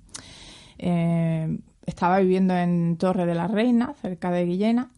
[0.79, 4.91] eh, estaba viviendo en Torre de la Reina, cerca de Guillena,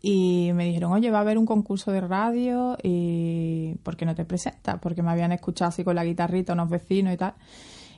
[0.00, 4.14] y me dijeron, oye, va a haber un concurso de radio y ¿por qué no
[4.14, 4.78] te presentas?
[4.80, 7.34] Porque me habían escuchado así con la guitarrita unos vecinos y tal.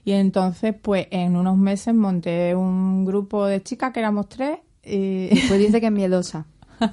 [0.05, 5.29] Y entonces, pues, en unos meses monté un grupo de chicas, que éramos tres, y...
[5.49, 6.47] Pues dice que es miedosa.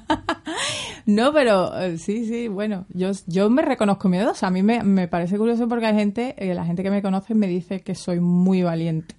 [1.06, 4.46] No, pero eh, sí, sí, bueno, yo, yo me reconozco miedosa.
[4.46, 7.34] A mí me, me parece curioso porque hay gente, eh, la gente que me conoce
[7.34, 9.14] me dice que soy muy valiente.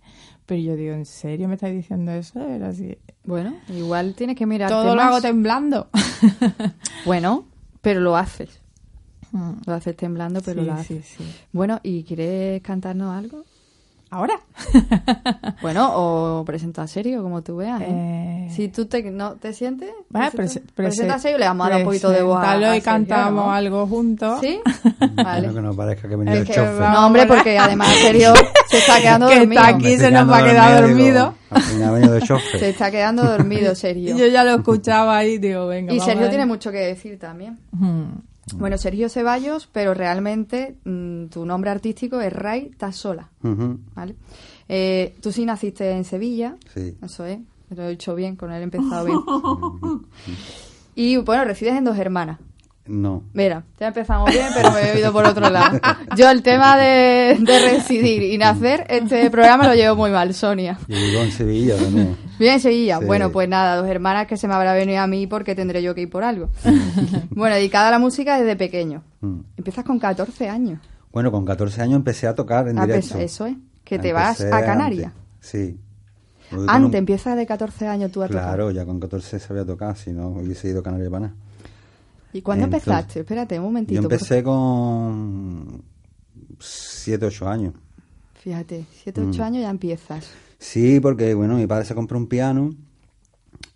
[0.45, 2.39] Pero yo digo, ¿en serio me estáis diciendo eso?
[2.39, 2.97] De verdad, sí.
[3.23, 5.89] Bueno, igual tienes que mirar Todo lo hago temblando.
[7.05, 7.45] Bueno,
[7.81, 8.61] pero lo haces.
[9.65, 11.05] Lo haces temblando, pero Sí, lo haces.
[11.05, 11.35] sí, sí.
[11.51, 13.43] Bueno, ¿y quieres cantarnos algo?
[14.15, 14.39] ¿Ahora?
[15.61, 17.81] Bueno, o presenta serio, como tú veas.
[17.81, 17.85] ¿eh?
[17.89, 21.67] Eh, Si tú te, no te sientes, Va, presenta, prese- presenta prese- serio, le vamos
[21.67, 23.51] a dar un poquito de voz a, y cantamos ¿no?
[23.51, 24.39] algo juntos.
[24.41, 24.59] ¿Sí?
[25.15, 25.47] Vale.
[25.47, 26.79] Bueno, que no parezca que venía el que chofer.
[26.79, 28.33] no, hombre, porque además Sergio
[28.69, 29.61] se está quedando Que dormido.
[29.61, 29.87] está aquí.
[29.93, 31.33] Estoy se nos va a quedar dormido.
[31.49, 32.59] de.
[32.59, 34.15] Se está quedando dormido, Sergio.
[34.15, 35.93] Yo ya lo escuchaba ahí, digo, venga.
[35.93, 37.57] Y a tiene mucho que decir también.
[37.71, 38.11] Hmm.
[38.53, 44.15] Bueno, Sergio Ceballos, pero realmente mm, tu nombre artístico es Ray Tasola, Ujú, ¿vale?
[44.69, 46.95] Eh, tú sí naciste en Sevilla, Sí.
[47.01, 47.39] eso es,
[47.71, 49.19] lo he dicho bien, con él he empezado bien.
[50.95, 52.39] y bueno, resides en dos hermanas.
[52.87, 53.23] No.
[53.33, 55.79] Mira, ya empezamos bien, pero me he ido por otro lado.
[56.17, 60.77] Yo el tema de, de residir y nacer, este programa lo llevo muy mal, Sonia.
[60.87, 62.15] Yo vivo en Sevilla también.
[62.37, 62.99] Bien en Sevilla.
[62.99, 63.05] Sí.
[63.05, 65.95] Bueno, pues nada, dos hermanas que se me habrá venido a mí porque tendré yo
[65.95, 66.49] que ir por algo.
[67.31, 69.01] bueno, dedicada a la música desde pequeño.
[69.21, 69.39] Mm.
[69.57, 70.79] Empiezas con 14 años.
[71.11, 73.13] Bueno, con 14 años empecé a tocar en Ah, directo.
[73.13, 75.11] pues eso es, que te vas a Canarias.
[75.39, 75.79] Sí.
[76.67, 78.43] Antes, un- empiezas de 14 años tú a tocar.
[78.43, 81.35] Claro, ya con 14 sabía tocar, si no hubiese ido a Canarias para nada.
[82.35, 83.19] ¿Y cuándo Entonces, empezaste?
[83.21, 84.01] Espérate un momentito.
[84.01, 85.81] Yo por empecé con
[86.59, 87.73] 7, 8 años.
[88.33, 89.45] Fíjate, 7, 8 Mm.
[89.45, 90.25] años ya empiezas.
[90.59, 92.75] Sí, porque bueno, mi padre se compró un piano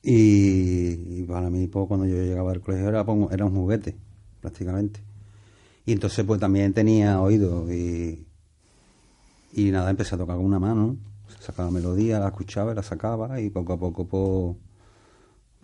[0.04, 3.95] y, y para mí pues, cuando yo llegaba al colegio era, pues, era un juguete,
[4.41, 5.00] prácticamente.
[5.86, 8.26] Y entonces pues también tenía oído y,
[9.54, 10.98] y nada, empecé a tocar con una mano,
[11.39, 14.58] sacaba melodía, la escuchaba y la sacaba y poco a poco pues,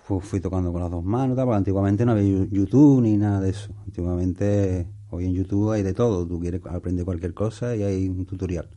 [0.07, 3.49] fui tocando con las dos manos, tal, porque antiguamente no había YouTube ni nada de
[3.49, 3.73] eso.
[3.85, 8.25] Antiguamente, hoy en YouTube hay de todo, tú quieres aprender cualquier cosa y hay un
[8.25, 8.69] tutorial.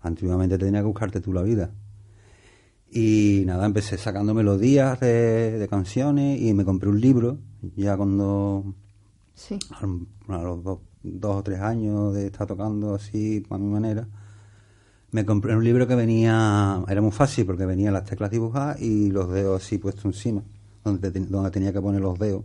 [0.00, 1.72] Antiguamente tenías que buscarte tú la vida.
[2.90, 7.38] Y nada, empecé sacando melodías de, de canciones y me compré un libro,
[7.76, 8.74] ya cuando
[9.34, 9.58] Sí.
[10.28, 14.06] a los dos, dos o tres años de estar tocando así a mi manera,
[15.14, 19.10] me compré un libro que venía, era muy fácil porque venía las teclas dibujadas y
[19.12, 20.42] los dedos así puestos encima,
[20.82, 22.42] donde, te- donde tenía que poner los dedos.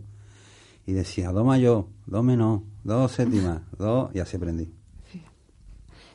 [0.86, 4.70] Y decía, do mayor, do menor, do séptima, do, y así aprendí.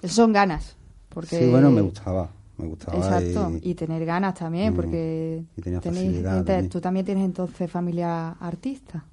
[0.01, 0.77] Eso son ganas.
[1.09, 1.39] Porque...
[1.39, 2.97] Sí, bueno, me gustaba, me gustaba.
[2.97, 6.69] Exacto, y- y, tener ganas también, Mm, porque y tenía tenéis- facilidad ente- también.
[6.69, 9.03] tú también tienes entonces familia artista.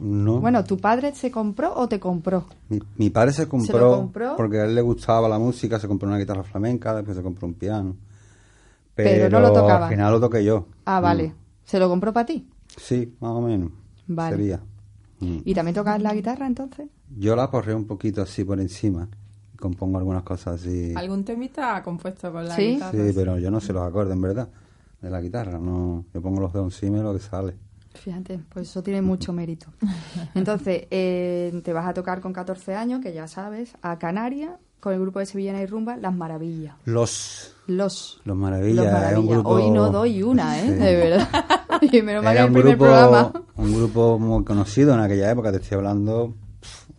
[0.00, 2.46] No, Bueno, ¿tu padre se compró o te compró?
[2.68, 4.34] Mi, mi padre se compró, compró?
[4.36, 7.46] porque a él le gustaba la música, se compró una guitarra flamenca, después se compró
[7.46, 7.96] un piano.
[8.94, 9.86] Pero no lo tocaba.
[9.86, 10.66] Al final lo toqué yo.
[10.84, 11.02] Ah, Mm.
[11.02, 11.34] vale.
[11.64, 12.48] ¿Se lo compró para ti?
[12.76, 13.70] Sí, más o menos.
[14.06, 14.36] Vale.
[14.36, 14.60] Sería.
[15.20, 15.38] Mm.
[15.44, 16.88] ¿Y también tocas la guitarra entonces?
[17.16, 19.08] Yo la porré un poquito así por encima.
[19.54, 20.92] y Compongo algunas cosas así.
[20.96, 22.74] ¿Algún temita compuesto con la ¿Sí?
[22.74, 22.90] guitarra?
[22.92, 24.48] Sí, pero yo no sé los acordes, en verdad,
[25.00, 25.58] de la guitarra.
[25.58, 27.54] no Yo pongo los dedos encima y lo que sale.
[27.94, 29.66] Fíjate, pues eso tiene mucho mérito.
[30.34, 34.94] Entonces, eh, te vas a tocar con 14 años, que ya sabes, a Canarias, con
[34.94, 36.74] el grupo de Sevillana y Rumba, Las Maravillas.
[36.86, 37.54] Los.
[37.66, 38.20] Los.
[38.24, 38.84] Los Maravillas.
[38.84, 39.30] Los Maravillas.
[39.38, 40.66] grupo- Hoy no doy una, ¿eh?
[40.66, 40.72] Sí.
[40.74, 41.28] De verdad.
[41.82, 43.32] Y menos mal que el un primer grupo, programa.
[43.56, 46.34] un grupo muy conocido en aquella época, te estoy hablando,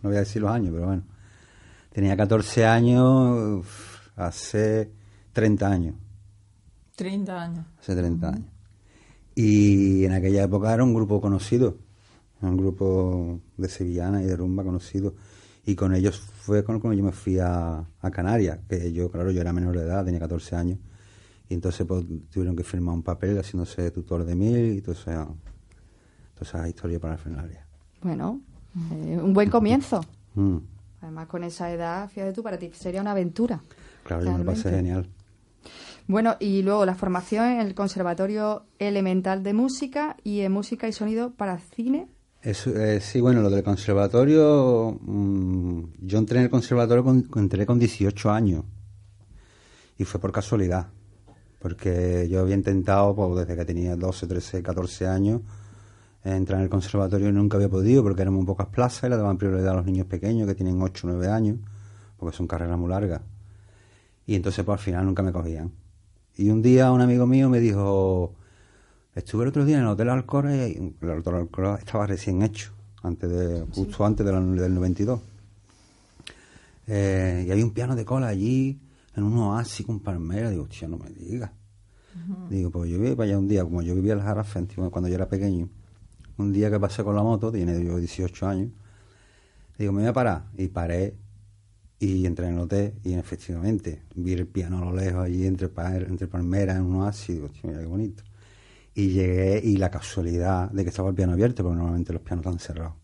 [0.02, 1.02] no voy a decir los años, pero bueno.
[1.92, 3.64] Tenía 14 años,
[4.16, 4.90] hace
[5.32, 5.94] 30 años,
[6.96, 7.64] 30 años.
[7.80, 8.46] hace 30 años.
[9.34, 11.78] Y en aquella época era un grupo conocido,
[12.40, 15.14] un grupo de sevillana y de rumba conocido.
[15.64, 19.30] Y con ellos fue con cuando yo me fui a, a Canarias, que yo, claro,
[19.30, 20.78] yo era menor de edad, tenía 14 años.
[21.48, 25.04] Y entonces pues, tuvieron que firmar un papel haciéndose tutor de mí y todo eso,
[25.04, 25.36] toda
[26.40, 27.64] esa historia para Fernalia.
[28.02, 28.40] Bueno,
[28.92, 30.00] eh, un buen comienzo.
[30.34, 30.56] Mm,
[31.02, 33.60] Además, con esa edad, fíjate tú, para ti sería una aventura.
[34.04, 35.08] claro, yo me lo pasé genial.
[36.08, 40.92] Bueno, y luego la formación en el Conservatorio Elemental de Música y en Música y
[40.92, 42.08] Sonido para Cine.
[42.42, 47.64] Eso, eh, sí, bueno, lo del conservatorio, mm, yo entré en el conservatorio, con, entré
[47.64, 48.64] con 18 años
[49.96, 50.88] y fue por casualidad,
[51.60, 55.42] porque yo había intentado, pues, desde que tenía 12, 13, 14 años,
[56.24, 59.16] entrar en el conservatorio y nunca había podido, porque eran muy pocas plazas y le
[59.16, 61.58] daban prioridad a los niños pequeños que tienen 8 o 9 años,
[62.16, 63.22] porque son carreras muy largas.
[64.26, 65.81] Y entonces, pues al final nunca me cogían.
[66.36, 68.34] Y un día un amigo mío me dijo,
[69.14, 72.72] Estuve el otro día en el Hotel Alcora y el Hotel Alcora estaba recién hecho,
[73.02, 75.20] antes de, justo antes de la- del 92.
[76.86, 78.78] Eh, y había un piano de cola allí,
[79.14, 80.50] en un oasis con palmera.
[80.50, 81.50] Digo, hostia, no me digas.
[82.50, 85.08] Digo, pues yo iba para allá un día, como yo vivía en Jarafes antiguo- cuando
[85.08, 85.68] yo era pequeño,
[86.38, 88.70] un día que pasé con la moto, tiene yo 18 años,
[89.78, 90.44] digo, me voy a parar.
[90.56, 91.14] Y paré
[92.02, 95.70] y entré en el hotel y efectivamente vi el piano a lo lejos allí entre,
[96.08, 97.36] entre palmeras en un oasis.
[97.36, 98.24] Digo, mira qué bonito.
[98.92, 102.44] Y llegué y la casualidad de que estaba el piano abierto, porque normalmente los pianos
[102.44, 102.94] están cerrados.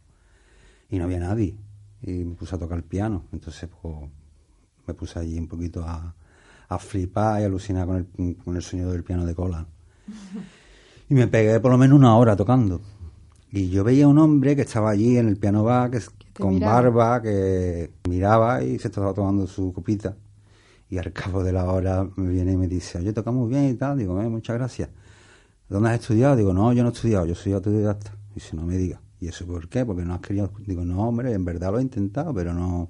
[0.91, 1.57] Y no había nadie.
[2.03, 3.27] Y me puse a tocar el piano.
[3.31, 3.95] Entonces, pues,
[4.89, 6.13] me puse allí un poquito a,
[6.69, 9.65] a flipar y alucinar con el, con el sonido del piano de cola.
[11.09, 12.81] Y me pegué por lo menos una hora tocando.
[13.53, 16.01] Y yo veía un hombre que estaba allí en el piano bar, que,
[16.39, 16.75] con miraba.
[16.83, 20.17] barba, que miraba y se estaba tomando su copita.
[20.91, 23.69] Y al cabo de la hora me viene y me dice, oye, toca muy bien
[23.69, 23.99] y tal.
[23.99, 24.89] Digo, "Eh, muchas gracias.
[25.69, 26.35] ¿Dónde has estudiado?
[26.35, 28.13] Digo, no, yo no he estudiado, yo soy autodidacta.
[28.35, 29.01] Dice, no me digas.
[29.21, 29.85] ¿Y eso por qué?
[29.85, 30.51] Porque no has querido.
[30.67, 32.89] Digo, no, hombre, en verdad lo he intentado, pero no.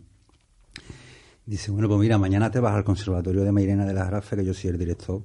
[1.47, 4.45] Dice, bueno, pues mira, mañana te vas al Conservatorio de Mairena de las Grafes, que
[4.45, 5.23] yo soy el director,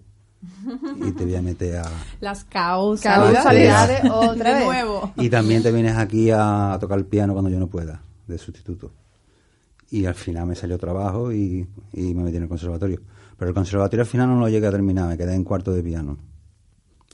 [1.05, 1.91] y te voy a meter a...
[2.21, 3.33] Las causalidades.
[3.43, 4.65] Causalidades otra de vez.
[4.65, 5.11] nuevo.
[5.17, 8.91] Y también te vienes aquí a tocar el piano cuando yo no pueda, de sustituto.
[9.89, 13.01] Y al final me salió trabajo y, y me metí en el conservatorio.
[13.37, 15.83] Pero el conservatorio al final no lo llegué a terminar, me quedé en cuarto de
[15.83, 16.17] piano.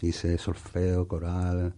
[0.02, 1.74] Hice solfeo, coral,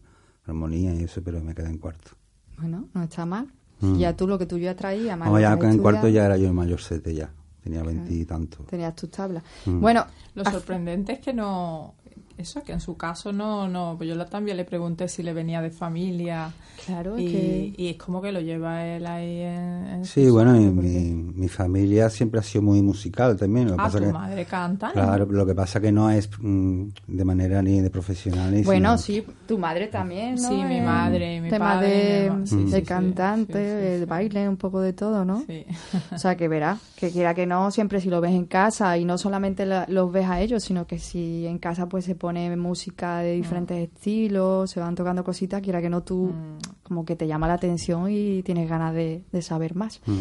[0.45, 2.11] armonía y eso, pero me quedé en cuarto.
[2.57, 3.51] Bueno, no está mal.
[3.79, 3.97] Mm.
[3.97, 6.47] Ya tú lo que tú ya traías, más lo ya en cuarto ya era yo
[6.47, 7.31] el mayor sete ya.
[7.63, 8.65] Tenía veintitantos.
[8.67, 9.43] Tenías tus tablas.
[9.65, 9.79] Mm.
[9.79, 11.95] Bueno, Lo sorprendente es que no.
[12.37, 13.67] Eso, que en su caso no.
[13.67, 16.51] no pues yo la- también le pregunté si le venía de familia.
[16.85, 17.73] claro, Y, que...
[17.77, 19.87] y es como que lo lleva él ahí en.
[19.87, 23.67] en Sí, su bueno, mi, mi familia siempre ha sido muy musical también.
[23.67, 24.87] Lo Ah, pasa tu que, madre canta.
[24.87, 24.93] ¿no?
[24.93, 28.97] Claro, lo que pasa que no es mm, de manera ni de profesional ni Bueno,
[28.97, 30.47] sino- sí, tu madre también, ¿no?
[30.49, 32.47] Sí, mi madre y mi tema padre mi de, hermano.
[32.47, 34.05] Sí, de cantante, sí, sí, el sí.
[34.05, 35.43] baile, un poco de todo, ¿no?
[35.45, 35.65] Sí.
[36.13, 39.05] O sea, que verás, que quiera que no, siempre si lo ves en casa y
[39.05, 42.55] no solamente la- los ves a ellos, sino que si en casa pues se pone
[42.55, 46.57] música de diferentes estilos, se van tocando cositas, quiera que no tú, Mm.
[46.83, 49.99] como que te llama la atención y tienes ganas de, de saber más.
[50.05, 50.19] Mm.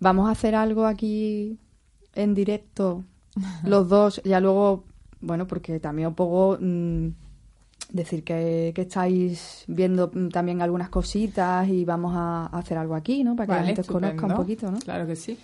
[0.00, 1.58] Vamos a hacer algo aquí
[2.16, 3.04] en directo,
[3.64, 4.82] los dos, ya luego,
[5.20, 7.06] bueno, porque también un poco mm,
[7.92, 12.96] decir que, que estáis viendo mm, también algunas cositas y vamos a, a hacer algo
[12.96, 13.36] aquí, ¿no?
[13.36, 14.78] Para que la gente os conozca un poquito, ¿no?
[14.80, 15.38] Claro que sí.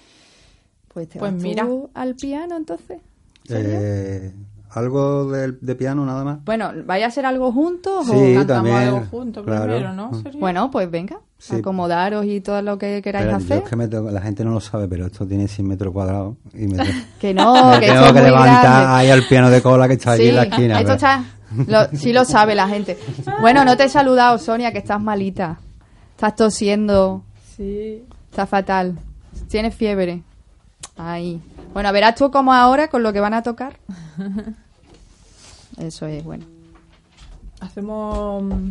[0.93, 1.65] Pues te Pues vas mira.
[1.65, 2.99] tú al piano entonces.
[3.51, 4.33] Eh,
[4.71, 6.45] ¿Algo de, de piano nada más?
[6.45, 8.17] Bueno, ¿vaya a ser algo juntos Sí, o...?
[8.35, 9.63] Cantamos también, algo juntos claro.
[9.65, 10.15] primero, ¿no?
[10.23, 10.41] ¿Sería?
[10.41, 11.57] Bueno, pues venga, Sí.
[11.57, 13.63] acomodaros y todo lo que queráis Pero yo hacer.
[13.65, 16.37] es que me tengo- la gente no lo sabe, pero esto tiene 100 metros cuadrados
[16.53, 16.77] y me,
[17.21, 18.87] Que no, me que tengo esto que levantar grande.
[18.97, 20.81] ahí al piano de cola que está allí Sí, en la esquina.
[20.81, 21.25] esto pero- está,
[21.91, 22.99] lo- sí lo sabe la gente.
[23.41, 25.59] Bueno, no te he saludado, Sonia, que estás malita.
[26.15, 27.23] Estás tosiendo,
[27.57, 28.03] Sí.
[28.31, 28.99] está fatal.
[29.49, 30.23] Tienes fiebre.
[30.97, 31.41] Ahí.
[31.75, 33.77] Bueno, verás tú cómo ahora con lo que van a tocar.
[35.79, 36.45] Eso es, bueno.
[37.61, 38.43] Hacemos.
[38.43, 38.69] mm,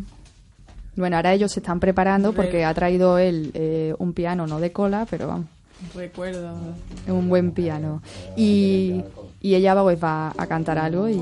[0.98, 4.60] Bueno, ahora ellos se están preparando Re- porque ha traído él eh, un piano, no
[4.60, 5.46] de cola, pero vamos,
[5.96, 6.54] Recuerdo.
[7.06, 8.02] es un buen piano.
[8.36, 9.04] Y,
[9.42, 11.22] y ella va, pues, va a cantar algo y...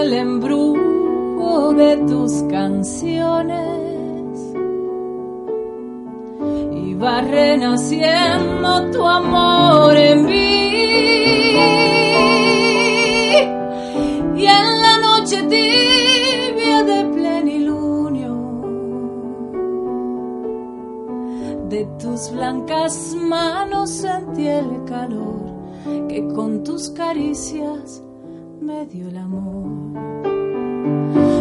[0.00, 3.58] El embrujo de tus canciones.
[6.72, 10.68] Iba renaciendo tu amor en mí.
[14.36, 18.34] Y en la noche tibia de plenilunio
[21.68, 25.42] de tus blancas manos sentí el calor
[26.08, 28.02] que con tus caricias
[28.68, 29.70] me dio el amor.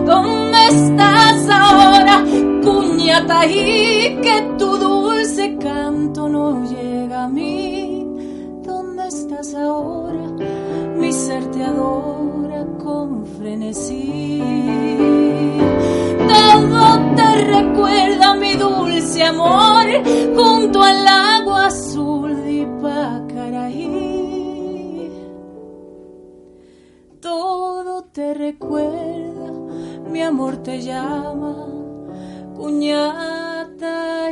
[0.06, 2.24] ¿Dónde estás ahora,
[2.64, 8.08] cuñataí, que tu dulce canto no llega a mí?
[8.64, 10.26] ¿Dónde estás ahora?
[10.96, 14.42] Mi ser te adora con frenesí.
[16.32, 16.82] Todo
[17.18, 19.86] te recuerda mi dulce amor
[20.34, 21.37] junto al agua
[28.18, 29.52] te recuerda,
[30.10, 31.68] mi amor te llama,
[32.56, 34.32] cuñata.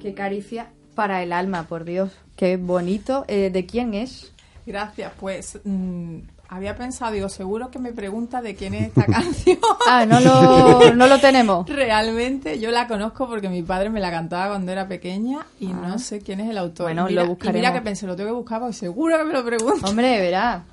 [0.00, 2.12] Qué caricia para el alma, por Dios.
[2.34, 3.26] Qué bonito.
[3.28, 4.32] Eh, ¿De quién es?
[4.64, 6.20] Gracias, pues mm,
[6.50, 9.58] había pensado, digo, seguro que me pregunta de quién es esta canción.
[9.86, 11.68] Ah, no lo, no lo tenemos.
[11.68, 15.80] Realmente yo la conozco porque mi padre me la cantaba cuando era pequeña y Ah.
[15.88, 16.86] no sé quién es el autor.
[16.86, 17.56] Bueno, mira, lo buscaremos.
[17.56, 19.86] y mira que pensé, lo tengo que buscar porque seguro que me lo pregunto.
[19.86, 20.64] Hombre, verá,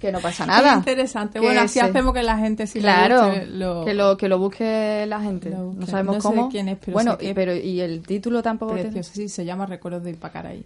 [0.00, 0.74] que no pasa Qué nada.
[0.74, 1.40] interesante.
[1.40, 3.84] Bueno, así hacemos que la gente si Claro, guste, lo...
[3.84, 5.50] que lo que lo busque la gente.
[5.50, 6.48] No sabemos No sé cómo.
[6.50, 8.74] quién es, pero bueno, sé y, pero y el título tampoco.
[8.76, 10.64] te- Precioso, sí, se llama Recuerdos de Ipacaraí.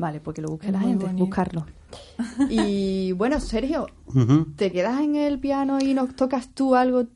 [0.00, 1.24] Vale, porque lo busque Es la gente, bonito.
[1.26, 1.66] buscarlo.
[2.50, 3.86] Y bueno, Sergio.
[4.56, 7.06] ¿te quedas en el piano y nos tocas tú algo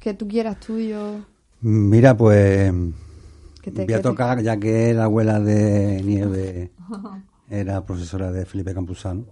[0.00, 1.24] que tú quieras tuyo?
[1.60, 2.72] Mira, pues
[3.62, 6.72] Que te- voy a te- tocar, ya que la abuela de Nieve
[7.48, 9.24] era profesora de Felipe Campuzano,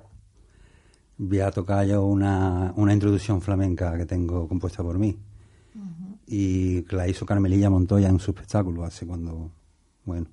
[1.18, 5.18] voy a tocar yo una, una introducción flamenca que tengo compuesta por mí.
[6.26, 9.50] Y que la hizo Carmelilla Montoya en su espectáculo hace cuando,
[10.04, 10.26] bueno,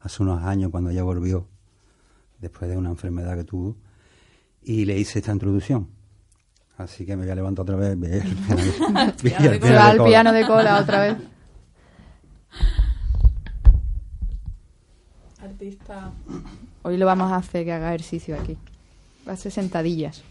[0.00, 1.46] hace unos años cuando ella volvió,
[2.40, 3.76] después de una enfermedad que tuvo,
[4.62, 5.88] y le hice esta introducción.
[6.78, 7.98] Así que me voy a levantar otra vez.
[7.98, 10.04] voy Piano al cola.
[10.04, 11.16] piano de cola otra vez.
[15.42, 16.12] Artista.
[16.82, 18.56] Hoy lo vamos a hacer que haga ejercicio aquí.
[19.28, 20.22] Va a ser sentadillas.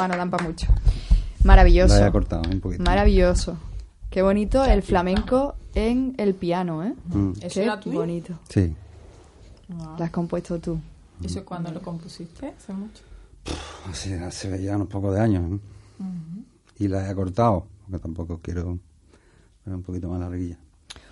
[0.00, 0.66] Manos dan para mucho.
[1.44, 1.98] Maravilloso.
[1.98, 2.82] La he cortado un poquito.
[2.82, 3.56] Maravilloso.
[4.10, 6.94] Qué bonito el flamenco en el piano, ¿eh?
[7.06, 7.32] Mm,
[7.92, 8.38] bonito.
[8.48, 8.74] Sí.
[9.68, 10.80] Lo has compuesto tú.
[11.22, 12.48] ¿Eso es cuando lo compusiste?
[12.48, 13.02] Hace mucho.
[13.88, 15.52] Hace, hace ya unos pocos de años.
[15.52, 16.04] ¿eh?
[16.78, 18.78] Y la he cortado, porque tampoco quiero
[19.64, 20.56] ver un poquito más larguilla.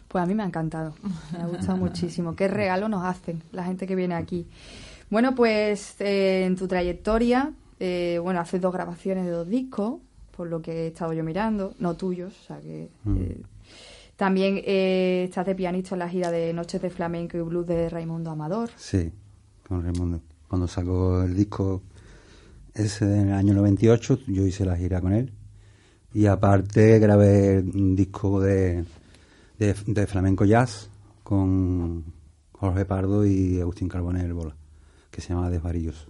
[0.09, 0.95] Pues a mí me ha encantado,
[1.33, 2.35] me ha gustado muchísimo.
[2.35, 4.47] Qué regalo nos hacen la gente que viene aquí.
[5.11, 10.01] Bueno, pues eh, en tu trayectoria, eh, bueno, haces dos grabaciones de dos discos,
[10.37, 12.91] por lo que he estado yo mirando, no tuyos, o sea que...
[13.07, 13.43] eh,
[14.17, 17.89] también eh, estás de pianista en la gira de Noches de Flamenco y Blues de
[17.89, 18.71] Raimundo Amador.
[18.77, 19.13] Sí,
[19.67, 20.21] con Raimundo.
[20.49, 21.83] Cuando sacó el disco
[22.75, 25.33] ese en el año 98, yo hice la gira con él.
[26.13, 28.85] Y aparte grabé un disco de,
[29.59, 30.89] de, de flamenco jazz
[31.23, 32.03] con
[32.53, 34.57] Jorge Pardo y Agustín Carbonell Bola,
[35.13, 36.09] que se llama Desvaríos.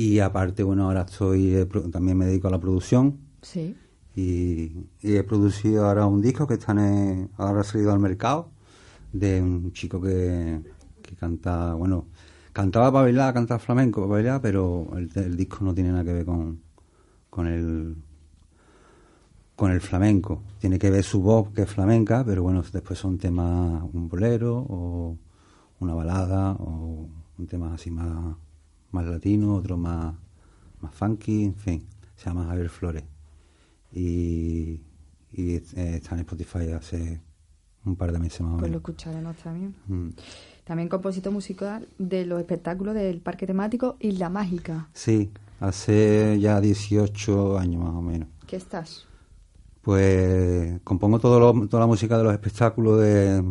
[0.00, 3.74] Y aparte, bueno, ahora estoy, eh, también me dedico a la producción Sí.
[4.14, 8.50] y, y he producido ahora un disco que está en ahora ha salido al mercado
[9.12, 10.60] de un chico que,
[11.02, 12.06] que canta, bueno,
[12.52, 16.12] cantaba para bailar, canta flamenco para bailar, pero el, el disco no tiene nada que
[16.12, 16.60] ver con,
[17.28, 17.96] con el
[19.56, 20.42] con el flamenco.
[20.60, 24.56] Tiene que ver su voz, que es flamenca, pero bueno, después son temas, un bolero
[24.68, 25.16] o
[25.80, 28.36] una balada o un tema así más,
[28.92, 30.14] más latino, otro más,
[30.80, 31.86] más funky, en fin.
[32.16, 33.04] Se llama Javier Flores.
[33.92, 34.80] Y,
[35.32, 35.62] y eh,
[35.96, 37.20] está en Spotify hace
[37.84, 38.80] un par de meses más o Pues lo menos.
[38.90, 39.74] escucharemos también.
[39.86, 40.08] Mm.
[40.64, 44.88] También compositor musical de los espectáculos del Parque Temático Isla Mágica.
[44.92, 45.30] Sí,
[45.60, 48.28] hace ya 18 años más o menos.
[48.46, 49.06] ¿Qué estás?
[49.82, 53.42] Pues compongo todo lo- toda la música de los espectáculos de,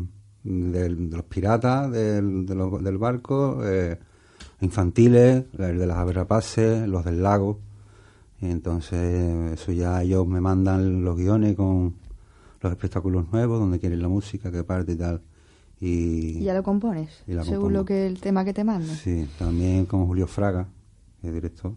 [0.43, 3.97] los piratas del, de los- del barco, eh,
[4.61, 7.59] infantiles, el de las aves rapaces, los del lago,
[8.41, 11.95] Y entonces eso ya ellos me mandan los guiones con
[12.61, 15.21] los espectáculos nuevos, donde quieren la música, qué parte y tal.
[15.79, 17.23] Y, ¿Y ya lo compones?
[17.27, 17.79] Y la según compongo.
[17.79, 18.93] lo que el tema que te manda.
[18.95, 20.67] Sí, también con Julio Fraga,
[21.21, 21.73] que es director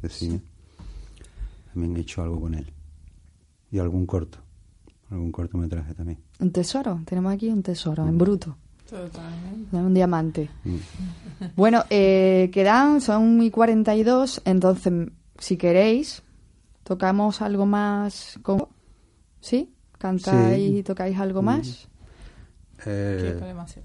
[0.00, 0.40] de cine.
[1.72, 2.70] También he hecho algo con él.
[3.70, 4.38] Y algún corto.
[5.10, 6.18] Algún cortometraje también.
[6.40, 7.00] Un tesoro.
[7.04, 8.56] Tenemos aquí un tesoro en bruto.
[8.92, 9.74] Totalmente.
[9.76, 10.50] Un diamante.
[10.64, 10.76] Mm.
[11.56, 16.22] Bueno, eh, quedan, son y 42, entonces, si queréis,
[16.84, 18.68] tocamos algo más con...
[19.40, 19.74] ¿Sí?
[19.98, 20.76] ¿Cantáis Sí.
[20.78, 21.44] y tocáis algo Mm.
[21.46, 21.88] más?
[22.84, 23.82] ¿Qué Eh, hacer?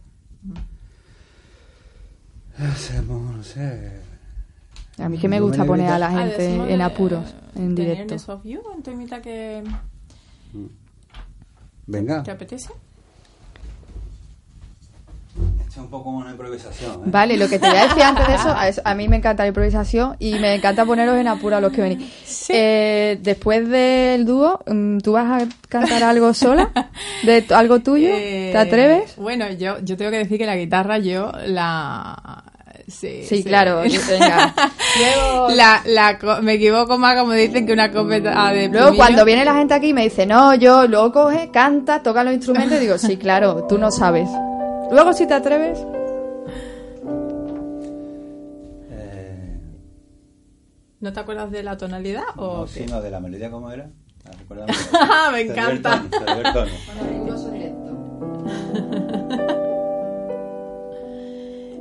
[2.58, 4.02] hacemos, no sé.
[4.98, 8.16] A mí que me gusta poner a la Ah, gente decimos en apuros, en directo.
[8.34, 9.64] Of You, un temita que
[11.86, 12.24] Venga.
[12.24, 12.74] te apetece.
[15.78, 16.92] Un poco una improvisación.
[16.92, 17.04] ¿eh?
[17.06, 19.18] Vale, lo que te voy a decir antes de eso, a, eso- a mí me
[19.18, 22.46] encanta la improvisación y me encanta poneros en apuro a los que venís.
[22.50, 26.72] Eh, después del dúo, mm, ¿tú vas a cantar algo sola?
[27.24, 28.10] ¿De algo tuyo?
[28.12, 29.16] Eh, ¿Te atreves?
[29.18, 32.44] Bueno, yo, yo tengo que decir que la guitarra yo la...
[32.88, 34.54] Sí, Sí, claro, venga.
[34.98, 38.96] Luego- La, la co- me equivoco más como dicen que una copeta de Luego plumillo.
[38.98, 42.78] cuando viene la gente aquí me dice, no, yo luego coge, canta, toca los instrumentos
[42.78, 44.30] y digo, sí, claro, tú no sabes.
[44.92, 45.80] Luego si te atreves,
[48.90, 49.60] Eh,
[51.00, 52.72] ¿No te acuerdas de la tonalidad o no, qué?
[52.72, 53.90] sí, no, de la melodía, ¿cómo era?
[54.26, 54.74] Ah, recuérdame.
[55.34, 56.04] Me encanta.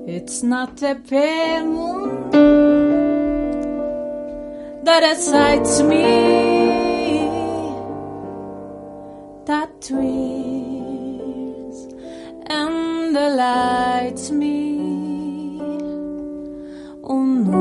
[0.08, 2.30] It's not the pale moon
[4.84, 6.04] that excites me,
[9.46, 10.75] that thrills
[12.48, 15.58] and delights me.
[17.02, 17.56] Oh no,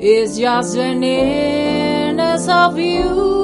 [0.00, 3.34] it's just the nearness of you.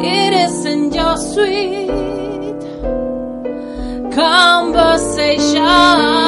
[0.00, 1.88] It isn't just sweet
[4.12, 6.27] conversation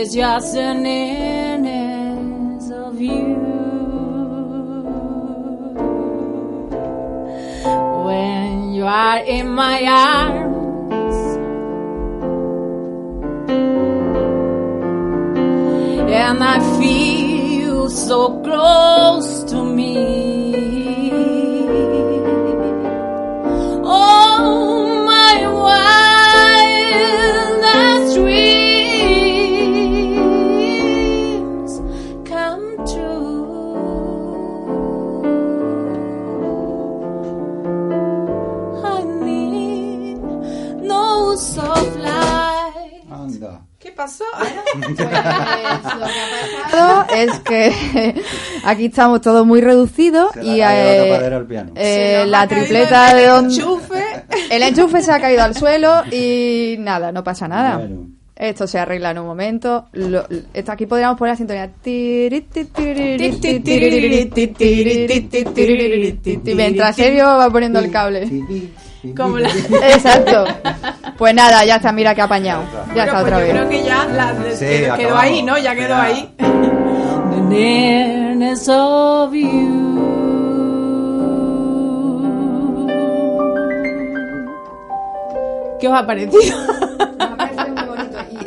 [0.00, 3.34] it's just the nearness of you.
[8.06, 11.16] when you are in my arms.
[16.20, 19.37] And I feel so close
[46.70, 48.14] Todo es que
[48.64, 51.72] aquí estamos todos muy reducidos Se y ha eh, al piano.
[51.74, 54.02] eh, la ha tripleta de don- enchufe.
[54.50, 57.78] El enchufe se ha caído al suelo y nada, no pasa nada.
[57.78, 58.08] Bueno.
[58.36, 59.86] Esto se arregla en un momento.
[59.92, 60.24] Lo-
[60.54, 61.72] esto aquí podríamos poner la sintonía.
[66.44, 68.28] Y mientras Sergio va poniendo el cable.
[69.16, 69.48] Como la...
[69.92, 70.44] Exacto.
[71.16, 72.62] Pues nada, ya está, mira que ha apañado.
[72.94, 73.52] Ya está Bueno, otra pues yo vez.
[73.52, 75.22] creo que ya la- Sí, quedó, quedó acabamos.
[75.22, 75.58] ahí, ¿no?
[75.58, 76.02] Ya quedó Ya.
[76.02, 76.34] ahí.
[76.38, 79.86] the nearness of you.
[85.80, 86.56] ¿Qué os ha parecido?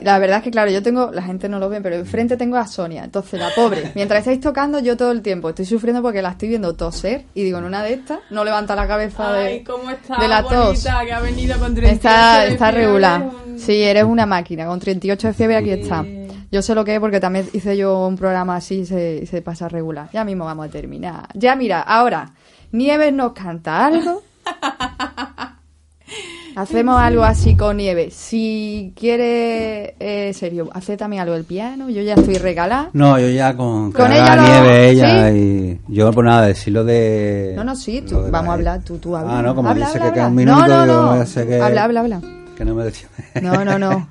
[0.01, 2.57] La verdad es que, claro, yo tengo, la gente no lo ve, pero enfrente tengo
[2.57, 3.03] a Sonia.
[3.03, 6.49] Entonces, la pobre, mientras estáis tocando, yo todo el tiempo estoy sufriendo porque la estoy
[6.49, 7.25] viendo toser.
[7.33, 10.27] Y digo, en una de estas, no levanta la cabeza de, Ay, cómo está de
[10.27, 10.65] la tos.
[10.67, 13.21] bonita que ha venido con 38 Está, de está fiebre, regular.
[13.21, 14.65] un- Sí, eres una máquina.
[14.65, 16.03] Con 38 de fiebre aquí está.
[16.51, 19.25] Yo sé lo que es porque también hice yo un programa así y se, y
[19.25, 20.09] se pasa regular.
[20.11, 21.27] Ya mismo vamos a terminar.
[21.33, 22.33] Ya mira, ahora,
[22.73, 24.21] Nieves nos canta algo.
[26.55, 28.13] Hacemos algo así con Nieves.
[28.13, 31.89] Si quiere, eh, serio, hace también algo del piano.
[31.89, 32.89] Yo ya estoy regalada.
[32.93, 35.79] No, yo ya con, Con ella lo- nieve ella ¿sí?
[35.87, 38.97] y yo por nada decirlo de No, no, sí, tú, la- vamos a hablar, tú,
[38.97, 39.39] tú habla.
[39.39, 41.25] Ah, no, como habla, dice habla, que queda un minuto, no, no, no.
[41.47, 42.21] que Habla, habla, habla.
[42.57, 43.07] que no me decía.
[43.41, 44.07] No, no, no.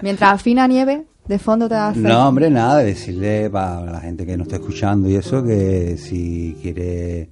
[0.00, 2.02] Mientras afina Nieve, de fondo te hacer.
[2.02, 6.56] No, hombre, nada, decirle para la gente que nos está escuchando y eso, que si
[6.62, 7.28] quiere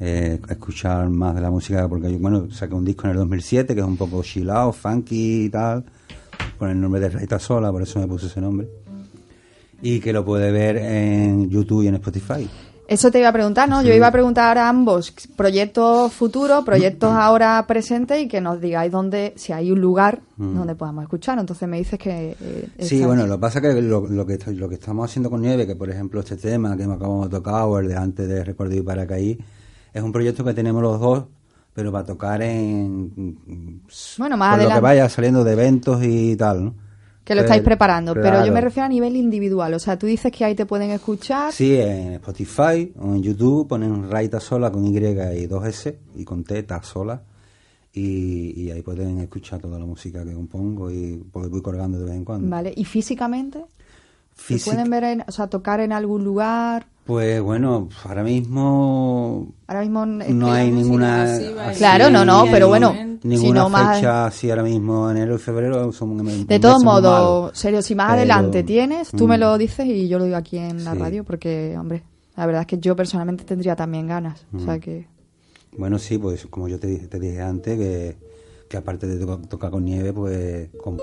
[0.00, 3.74] eh, escuchar más de la música, porque yo, bueno, saqué un disco en el 2007
[3.74, 5.84] que es un poco chill out, funky y tal,
[6.58, 8.68] por el nombre de Raita Sola, por eso me puse ese nombre.
[9.82, 12.48] Y que lo puede ver en YouTube y en Spotify.
[12.86, 13.80] Eso te iba a preguntar, ¿no?
[13.80, 13.88] Sí.
[13.88, 18.92] Yo iba a preguntar a ambos proyectos futuros, proyectos ahora presentes y que nos digáis
[18.92, 20.54] dónde, si hay un lugar Mm.
[20.56, 21.38] donde podamos escuchar.
[21.38, 22.36] Entonces me dices que...
[22.40, 25.40] eh, Sí, bueno, lo que pasa que lo, lo que lo que estamos haciendo con
[25.42, 28.28] Nieve, que por ejemplo este tema que me acabamos de tocar, o el de antes
[28.28, 29.38] de Recuerdo y Paracaí,
[29.94, 31.24] es un proyecto que tenemos los dos,
[31.72, 33.40] pero para tocar en...
[34.18, 34.74] Bueno, más por lo adelante.
[34.74, 36.74] que vaya saliendo de eventos y tal, ¿no?
[37.24, 39.72] Que lo estáis preparando, pero yo me refiero a nivel individual.
[39.72, 41.52] O sea, tú dices que ahí te pueden escuchar.
[41.54, 46.24] Sí, en Spotify o en YouTube ponen Raita Sola con Y y dos S y
[46.24, 47.22] con T, Sola.
[47.94, 52.04] Y, y ahí pueden escuchar toda la música que compongo y pues voy colgando de
[52.04, 52.50] vez en cuando.
[52.50, 53.64] Vale, ¿y físicamente?
[54.36, 56.86] ¿Se Físic- pueden ver, en, o sea, tocar en algún lugar?
[57.04, 62.94] Pues bueno, ahora mismo Ahora mismo no hay ninguna así, Claro, no, no, pero bueno,
[63.22, 66.82] ninguna si no más- fecha así ahora mismo enero y febrero son un- De todos
[66.82, 70.24] modos, serio, si más Pero, adelante tienes, tú me mm, lo dices y yo lo
[70.24, 70.98] digo aquí en la Sí.
[70.98, 72.02] radio, porque, hombre,
[72.36, 74.44] la verdad es que yo personalmente tendría también ganas.
[74.54, 74.80] O sea Mm.
[74.80, 75.06] que.
[75.76, 78.16] Bueno, sí, pues como yo te dije, te dije antes, que,
[78.68, 80.98] que aparte de to- tocar con nieve, pues con-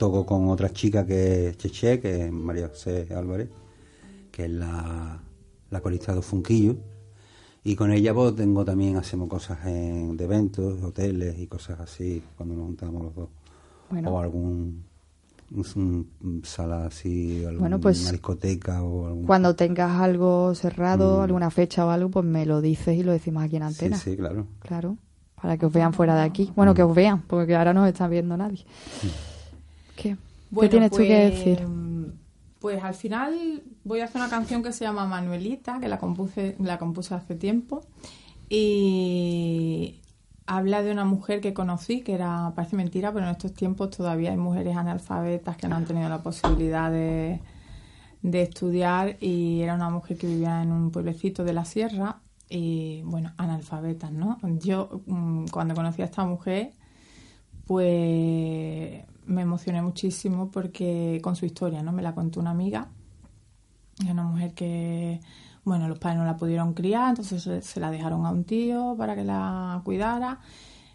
[0.00, 3.50] toco con otra chica que es Cheche, que es María José Álvarez,
[4.32, 5.20] que es la,
[5.70, 6.76] la corista de Funquillo.
[7.64, 12.22] Y con ella pues tengo también, hacemos cosas en, de eventos, hoteles y cosas así,
[12.34, 13.28] cuando nos juntamos los dos.
[13.90, 14.10] Bueno.
[14.10, 14.84] O algún
[15.52, 19.24] un- sala así, alguna Bueno, pues, discoteca o algún...
[19.26, 21.22] Cuando tengas algo cerrado, Mm.
[21.24, 23.96] alguna fecha o algo, pues me lo dices y lo decimos aquí en Sí, antena.
[23.98, 24.46] sí, claro.
[24.60, 24.96] Claro,
[25.42, 26.50] para que os vean fuera de aquí.
[26.56, 28.64] Bueno, que os vean, porque ahora no os está viendo nadie.
[29.02, 29.08] ¿Qué?
[30.00, 30.16] ¿Qué
[30.50, 31.66] Bueno, tienes tú que pues, decir?
[32.58, 36.56] Pues al final voy a hacer una canción que se llama Manuelita, que la compuse,
[36.58, 37.82] la compuse hace tiempo.
[38.48, 40.00] Y
[40.46, 44.30] habla de una mujer que conocí, que era, parece mentira, pero en estos tiempos todavía
[44.30, 47.40] hay mujeres analfabetas que no han tenido la posibilidad de,
[48.22, 49.16] de estudiar.
[49.20, 52.20] Y era una mujer que vivía en un pueblecito de la sierra.
[52.48, 54.38] Y bueno, analfabetas, ¿no?
[54.42, 56.72] Yo mm, cuando conocí a esta mujer
[57.70, 61.92] pues me emocioné muchísimo porque con su historia, ¿no?
[61.92, 62.88] Me la contó una amiga.
[64.08, 65.20] Una mujer que,
[65.64, 68.94] bueno, los padres no la pudieron criar, entonces se, se la dejaron a un tío
[68.98, 70.40] para que la cuidara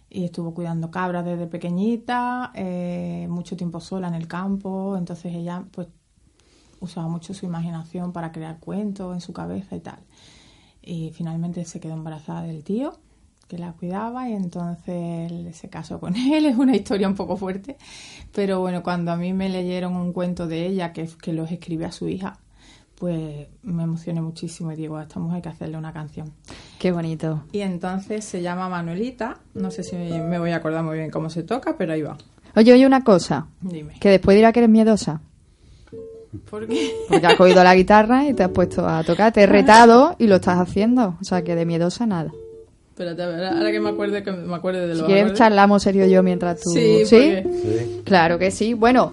[0.10, 5.66] y estuvo cuidando cabras desde pequeñita, eh, mucho tiempo sola en el campo, entonces ella
[5.72, 5.88] pues
[6.80, 10.00] usaba mucho su imaginación para crear cuentos en su cabeza y tal.
[10.82, 12.98] Y finalmente se quedó embarazada del tío
[13.48, 16.46] que la cuidaba y entonces se casó con él.
[16.46, 17.78] Es una historia un poco fuerte,
[18.34, 21.86] pero bueno, cuando a mí me leyeron un cuento de ella que, que los escribe
[21.86, 22.40] a su hija,
[22.96, 26.32] pues me emocioné muchísimo y digo, a esta mujer hay que hacerle una canción.
[26.80, 27.44] Qué bonito.
[27.52, 31.30] Y entonces se llama Manuelita, no sé si me voy a acordar muy bien cómo
[31.30, 32.18] se toca, pero ahí va.
[32.56, 33.48] Oye, oye, una cosa.
[33.60, 33.96] Dime.
[34.00, 35.22] Que después dirá que eres miedosa.
[36.50, 36.92] ¿Por qué?
[37.10, 39.34] Porque has cogido la guitarra y te has puesto a tocar.
[39.34, 41.18] Te he retado y lo estás haciendo.
[41.20, 42.32] O sea, que de miedosa nada.
[42.96, 45.84] Espérate, a ver, ahora que me acuerde, que me acuerde de lo Si quieres charlamos
[45.84, 46.70] serio yo mientras tú...
[46.70, 48.74] Sí, porque- Claro que sí.
[48.74, 49.12] Bueno,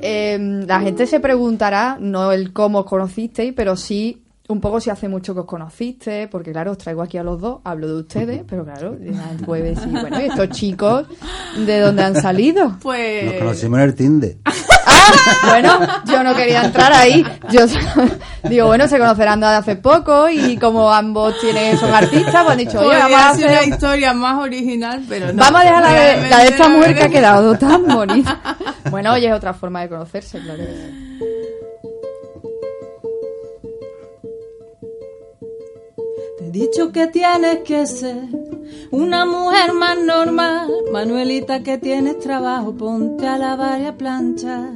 [0.00, 4.90] eh, la gente se preguntará, no el cómo os conocisteis, pero sí un poco si
[4.90, 7.94] hace mucho que os conociste, porque claro, os traigo aquí a los dos, hablo de
[8.02, 11.06] ustedes, pero claro, la gente puede decir, bueno, ¿y estos chicos
[11.66, 12.76] de dónde han salido?
[12.80, 13.24] Pues...
[13.24, 14.36] Nos conocimos en el Tinder.
[15.48, 17.24] Bueno, yo no quería entrar ahí.
[17.50, 17.66] Yo
[18.48, 22.58] digo, bueno, se conocerán de hace poco y como ambos tienen, son artistas, pues han
[22.58, 23.68] dicho, oye, vamos a ser una hacer...
[23.68, 25.42] historia más original, pero no.
[25.42, 28.40] Vamos a dejar la de, Realmente la de esta mujer que ha quedado tan bonita.
[28.90, 30.58] Bueno, oye, es otra forma de conocerse, claro.
[30.58, 31.18] que sí.
[36.38, 38.18] Te he dicho que tienes que ser
[38.90, 40.70] una mujer más normal.
[40.92, 44.72] Manuelita, que tienes trabajo, ponte a lavar y a planchar.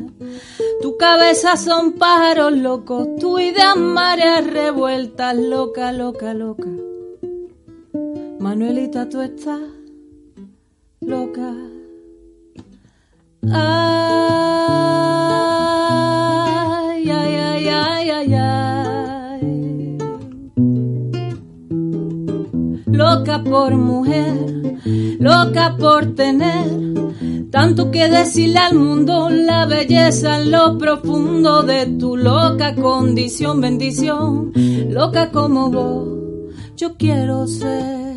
[0.82, 6.68] Tu cabeza son pájaros locos, tu idea mareas revueltas, loca, loca, loca.
[8.38, 9.60] Manuelita, tú estás
[11.00, 11.54] loca.
[13.50, 13.90] Ay,
[17.10, 18.57] ay, ay, ay, ay, ay.
[22.98, 24.34] Loca por mujer,
[25.20, 26.66] loca por tener
[27.48, 34.52] tanto que decirle al mundo, la belleza en lo profundo de tu loca condición, bendición,
[34.90, 36.08] loca como vos,
[36.76, 38.16] yo quiero ser.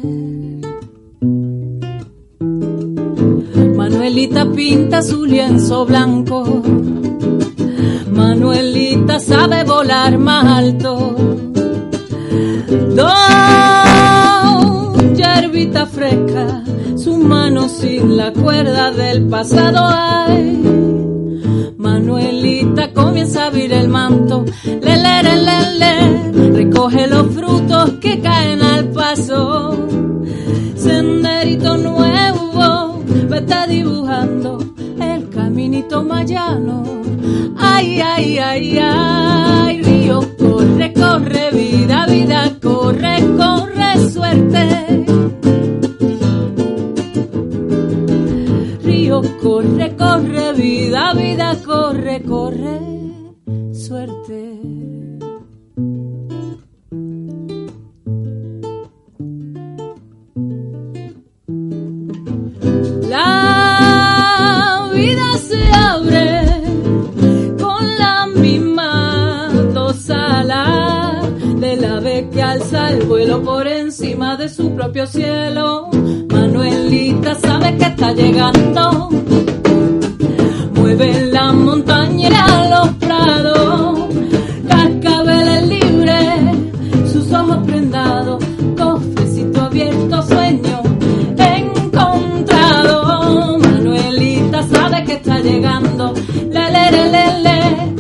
[3.76, 6.64] Manuelita pinta su lienzo blanco.
[8.12, 11.16] Manuelita sabe volar más alto.
[17.72, 19.80] Sin la cuerda del pasado.
[19.84, 20.62] Ay,
[21.78, 28.62] Manuelita comienza a abrir el manto, le, le, le, le, recoge los frutos que caen
[28.62, 29.88] al paso.
[30.76, 34.58] Senderito nuevo, vete dibujando
[35.00, 36.84] el caminito mayano.
[37.58, 45.01] Ay, ay, ay, ay, río, corre, corre, vida, vida, corre, corre, suerte.
[49.42, 52.80] Corre, corre, vida, vida, corre, corre,
[53.74, 54.61] suerte.
[72.92, 75.89] El vuelo por encima de su propio cielo.
[76.30, 79.10] Manuelita sabe que está llegando.
[80.76, 84.00] Mueve la montaña y a los prados.
[84.68, 88.44] Cascabeles libres, sus ojos prendados.
[88.78, 90.82] Cofrecito abierto, sueño
[91.38, 93.58] encontrado.
[93.60, 96.14] Manuelita sabe que está llegando.
[96.50, 97.91] Le, le, le, le, le.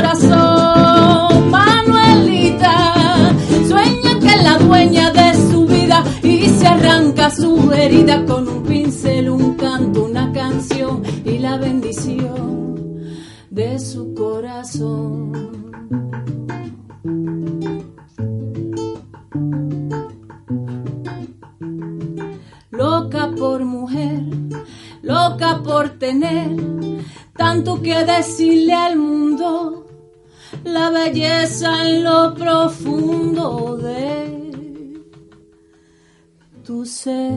[0.00, 1.50] Corazón.
[1.50, 3.34] Manuelita,
[3.68, 8.62] sueña que es la dueña de su vida y se arranca su herida con un
[8.62, 12.76] pincel, un canto, una canción y la bendición
[13.50, 15.32] de su corazón.
[22.70, 24.22] Loca por mujer,
[25.02, 26.56] loca por tener
[27.40, 29.19] tanto que decirle al mundo,
[30.64, 35.00] la belleza en lo profundo de
[36.64, 37.32] tu ser.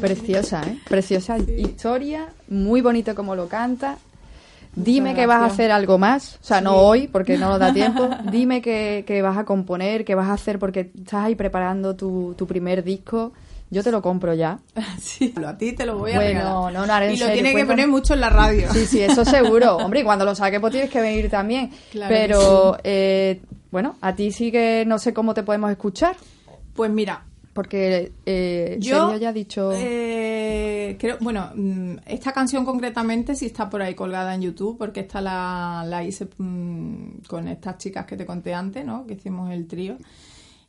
[0.00, 0.78] Preciosa, ¿eh?
[0.88, 3.96] Preciosa historia, muy bonito como lo canta.
[4.74, 7.72] Dime que vas a hacer algo más, o sea, no hoy porque no nos da
[7.72, 8.10] tiempo.
[8.30, 12.34] Dime que, que vas a componer, que vas a hacer porque estás ahí preparando tu,
[12.36, 13.32] tu primer disco.
[13.70, 14.58] Yo te lo compro ya.
[15.00, 16.28] Sí, a ti te lo voy a Bueno,
[16.68, 16.72] regalar.
[16.72, 17.66] no, no, Y lo tiene que cuéntame.
[17.66, 18.72] poner mucho en la radio.
[18.72, 19.76] Sí, sí, eso seguro.
[19.76, 21.70] Hombre, y cuando lo saques, pues tienes que venir también.
[21.90, 23.40] Claro Pero, eh,
[23.70, 26.16] bueno, a ti sí que no sé cómo te podemos escuchar,
[26.74, 29.72] Pues mira, porque eh, Yo ya dicho...
[29.74, 35.00] eh, creo, bueno, mm, esta canción concretamente sí está por ahí colgada en YouTube, porque
[35.00, 39.06] esta la, la hice mm, con estas chicas que te conté antes, ¿no?
[39.06, 39.96] Que hicimos el trío.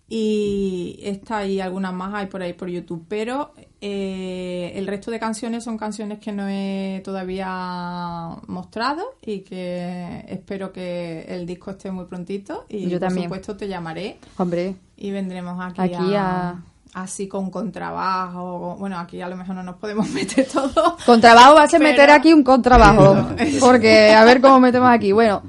[0.09, 3.51] Y esta y algunas más hay por ahí por YouTube, pero
[3.81, 10.71] eh, el resto de canciones son canciones que no he todavía mostrado y que espero
[10.71, 13.25] que el disco esté muy prontito y Yo por también.
[13.25, 18.77] supuesto te llamaré Hombre, y vendremos aquí, Aquí a, a- así con contrabajo.
[18.79, 21.03] Bueno, aquí a lo mejor no nos podemos meter todos.
[21.05, 23.27] Contrabajo vas a Pero- meter aquí un contrabajo.
[23.59, 25.11] Porque a ver cómo metemos aquí.
[25.11, 25.43] Bueno,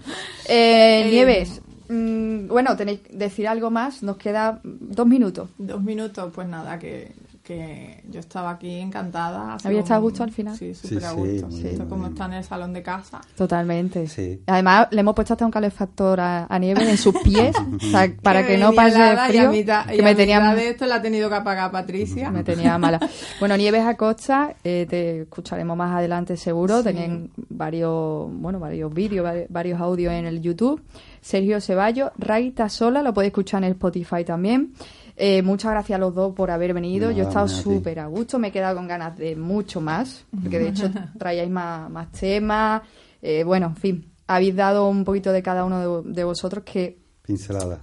[0.48, 4.02] eh, Eh, Nieves, bueno, tenéis que decir algo más.
[4.02, 5.50] Nos queda dos minutos.
[5.58, 7.12] Dos minutos, pues nada, que,
[7.48, 9.56] que yo estaba aquí encantada.
[9.64, 10.54] ¿Había estado a gusto al final?
[10.54, 11.48] Sí, Sí, súper a sí, gusto.
[11.48, 13.22] Esto bien, como está en el salón de casa.
[13.36, 14.06] Totalmente.
[14.06, 14.42] Sí.
[14.46, 18.12] Además, le hemos puesto hasta un calefactor a, a Nieves en sus pies o sea,
[18.22, 19.48] para que, no pase helada y frío.
[19.48, 21.70] a mitad- que y me a tenía mitad de esto la ha tenido que apagar
[21.70, 22.30] Patricia.
[22.30, 23.00] Me tenía mala.
[23.40, 26.78] Bueno, Nieves Acosta, eh, te escucharemos más adelante seguro.
[26.78, 26.84] Sí.
[26.84, 30.82] Tenían varios, bueno, varios vídeos, vari- varios audios en el YouTube.
[31.22, 34.72] Sergio Ceballos, Raita Sola, lo podéis escuchar en Spotify también.
[35.20, 37.10] Eh, muchas gracias a los dos por haber venido.
[37.10, 38.38] Yo he estado súper a gusto.
[38.38, 40.88] Me he quedado con ganas de mucho más, porque de hecho
[41.18, 42.82] traíais más, más temas.
[43.20, 46.98] Eh, bueno, en fin, habéis dado un poquito de cada uno de, de vosotros que
[47.22, 47.80] Pincelada.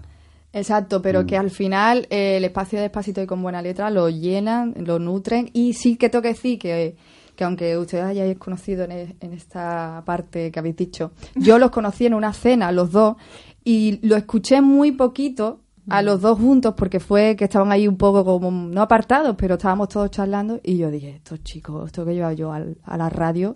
[0.54, 1.26] Exacto, pero Mm.
[1.26, 4.98] que al final eh, el espacio de Despacito y con buena letra lo llenan, lo
[5.00, 6.96] nutren y sí que tengo que decir que,
[7.36, 11.70] que aunque ustedes hayáis conocido en, e- en esta parte que habéis dicho, yo los
[11.72, 13.18] conocí en una cena, los dos,
[13.66, 15.60] y lo escuché muy poquito
[15.90, 19.56] a los dos juntos porque fue que estaban ahí un poco como, no apartados, pero
[19.56, 23.10] estábamos todos charlando y yo dije, estos chicos, esto que llevo yo al- a la
[23.10, 23.56] radio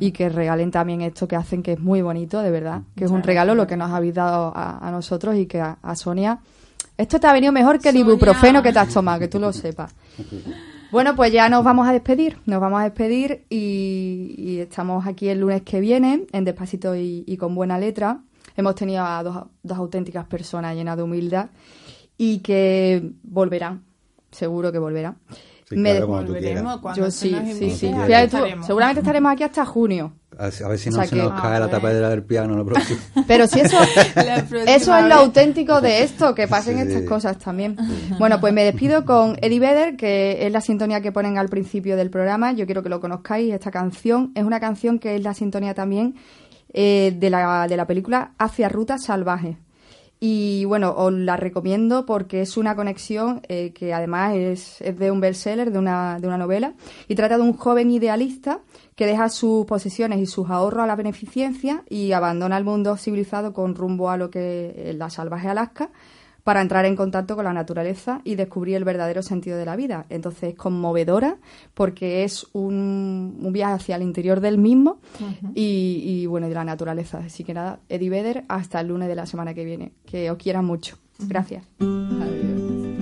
[0.00, 3.10] y que regalen también esto que hacen que es muy bonito, de verdad, que es
[3.10, 6.38] un regalo lo que nos habéis dado a, a nosotros y que a, a Sonia.
[6.98, 9.52] Esto te ha venido mejor que el ibuprofeno que te has tomado, que tú lo
[9.52, 9.94] sepas.
[10.90, 15.28] Bueno, pues ya nos vamos a despedir, nos vamos a despedir y, y estamos aquí
[15.28, 18.18] el lunes que viene, en Despacito y, y con buena letra.
[18.56, 21.46] Hemos tenido a dos, dos auténticas personas llenas de humildad
[22.18, 23.82] y que volverán,
[24.30, 25.16] seguro que volverán.
[25.68, 26.62] Sí, Me- claro, cuando tú quieras.
[26.62, 27.86] Volveremos cuando Yo se sí, nos sí, invite, sí.
[27.88, 28.66] Cuando Fíjate tú, estaremos.
[28.66, 30.12] seguramente estaremos aquí hasta junio.
[30.38, 32.22] A ver a ver si O no sea se que- nos cae la tapadera del
[32.24, 32.98] piano lo próximo.
[33.26, 33.76] Pero si eso,
[34.16, 36.82] La próxima eso es lo auténtico de esto, que pasen Sí.
[36.88, 37.76] estas cosas también.
[38.18, 41.96] Bueno, pues me despido con Eddie Vedder, que es la sintonía que ponen al principio
[41.96, 42.52] del programa.
[42.52, 43.52] Yo quiero que lo conozcáis.
[43.52, 46.14] Esta canción es una canción que es la sintonía también
[46.72, 49.58] eh, de, la, de la película Hacia Ruta Salvaje.
[50.24, 55.10] Y bueno, os la recomiendo porque es una conexión eh, que además es, es de
[55.10, 56.74] un bestseller, de una, de una novela,
[57.08, 58.60] y trata de un joven idealista
[58.94, 63.52] que deja sus posesiones y sus ahorros a la beneficencia y abandona el mundo civilizado
[63.52, 65.90] con rumbo a lo que es la salvaje Alaska
[66.44, 70.06] para entrar en contacto con la naturaleza y descubrir el verdadero sentido de la vida.
[70.08, 71.36] Entonces es conmovedora
[71.74, 75.00] porque es un, un viaje hacia el interior del mismo
[75.54, 77.18] y, y, bueno, de la naturaleza.
[77.18, 79.92] Así que nada, Eddie Vedder, hasta el lunes de la semana que viene.
[80.04, 80.96] Que os quieran mucho.
[81.18, 81.64] Gracias.
[81.80, 83.01] Adiós.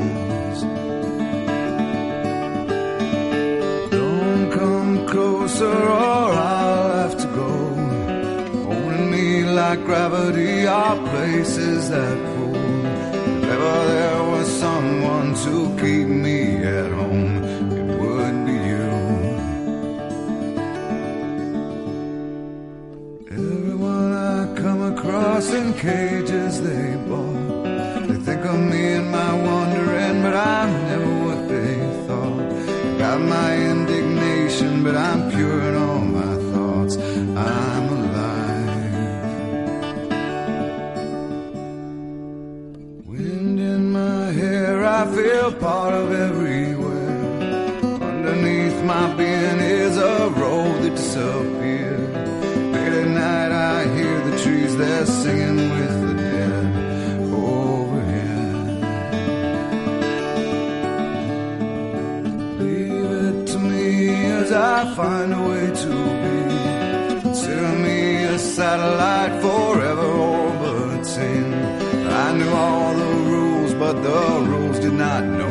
[9.71, 12.55] Like gravity are places that pull.
[12.55, 16.39] If ever there was someone to keep me
[16.79, 17.31] at home,
[17.79, 18.89] it would be you.
[23.31, 27.40] Everyone I come across in cages they bought.
[45.51, 47.19] Feel part of everywhere.
[48.01, 52.13] Underneath my being is a road that disappeared.
[52.73, 56.63] Late at night, I hear the trees, they're singing with the dead
[57.33, 58.67] overhead.
[62.59, 67.21] Leave it to me as I find a way to be.
[67.21, 69.40] Consider me a satellite
[74.01, 75.50] the rules did not know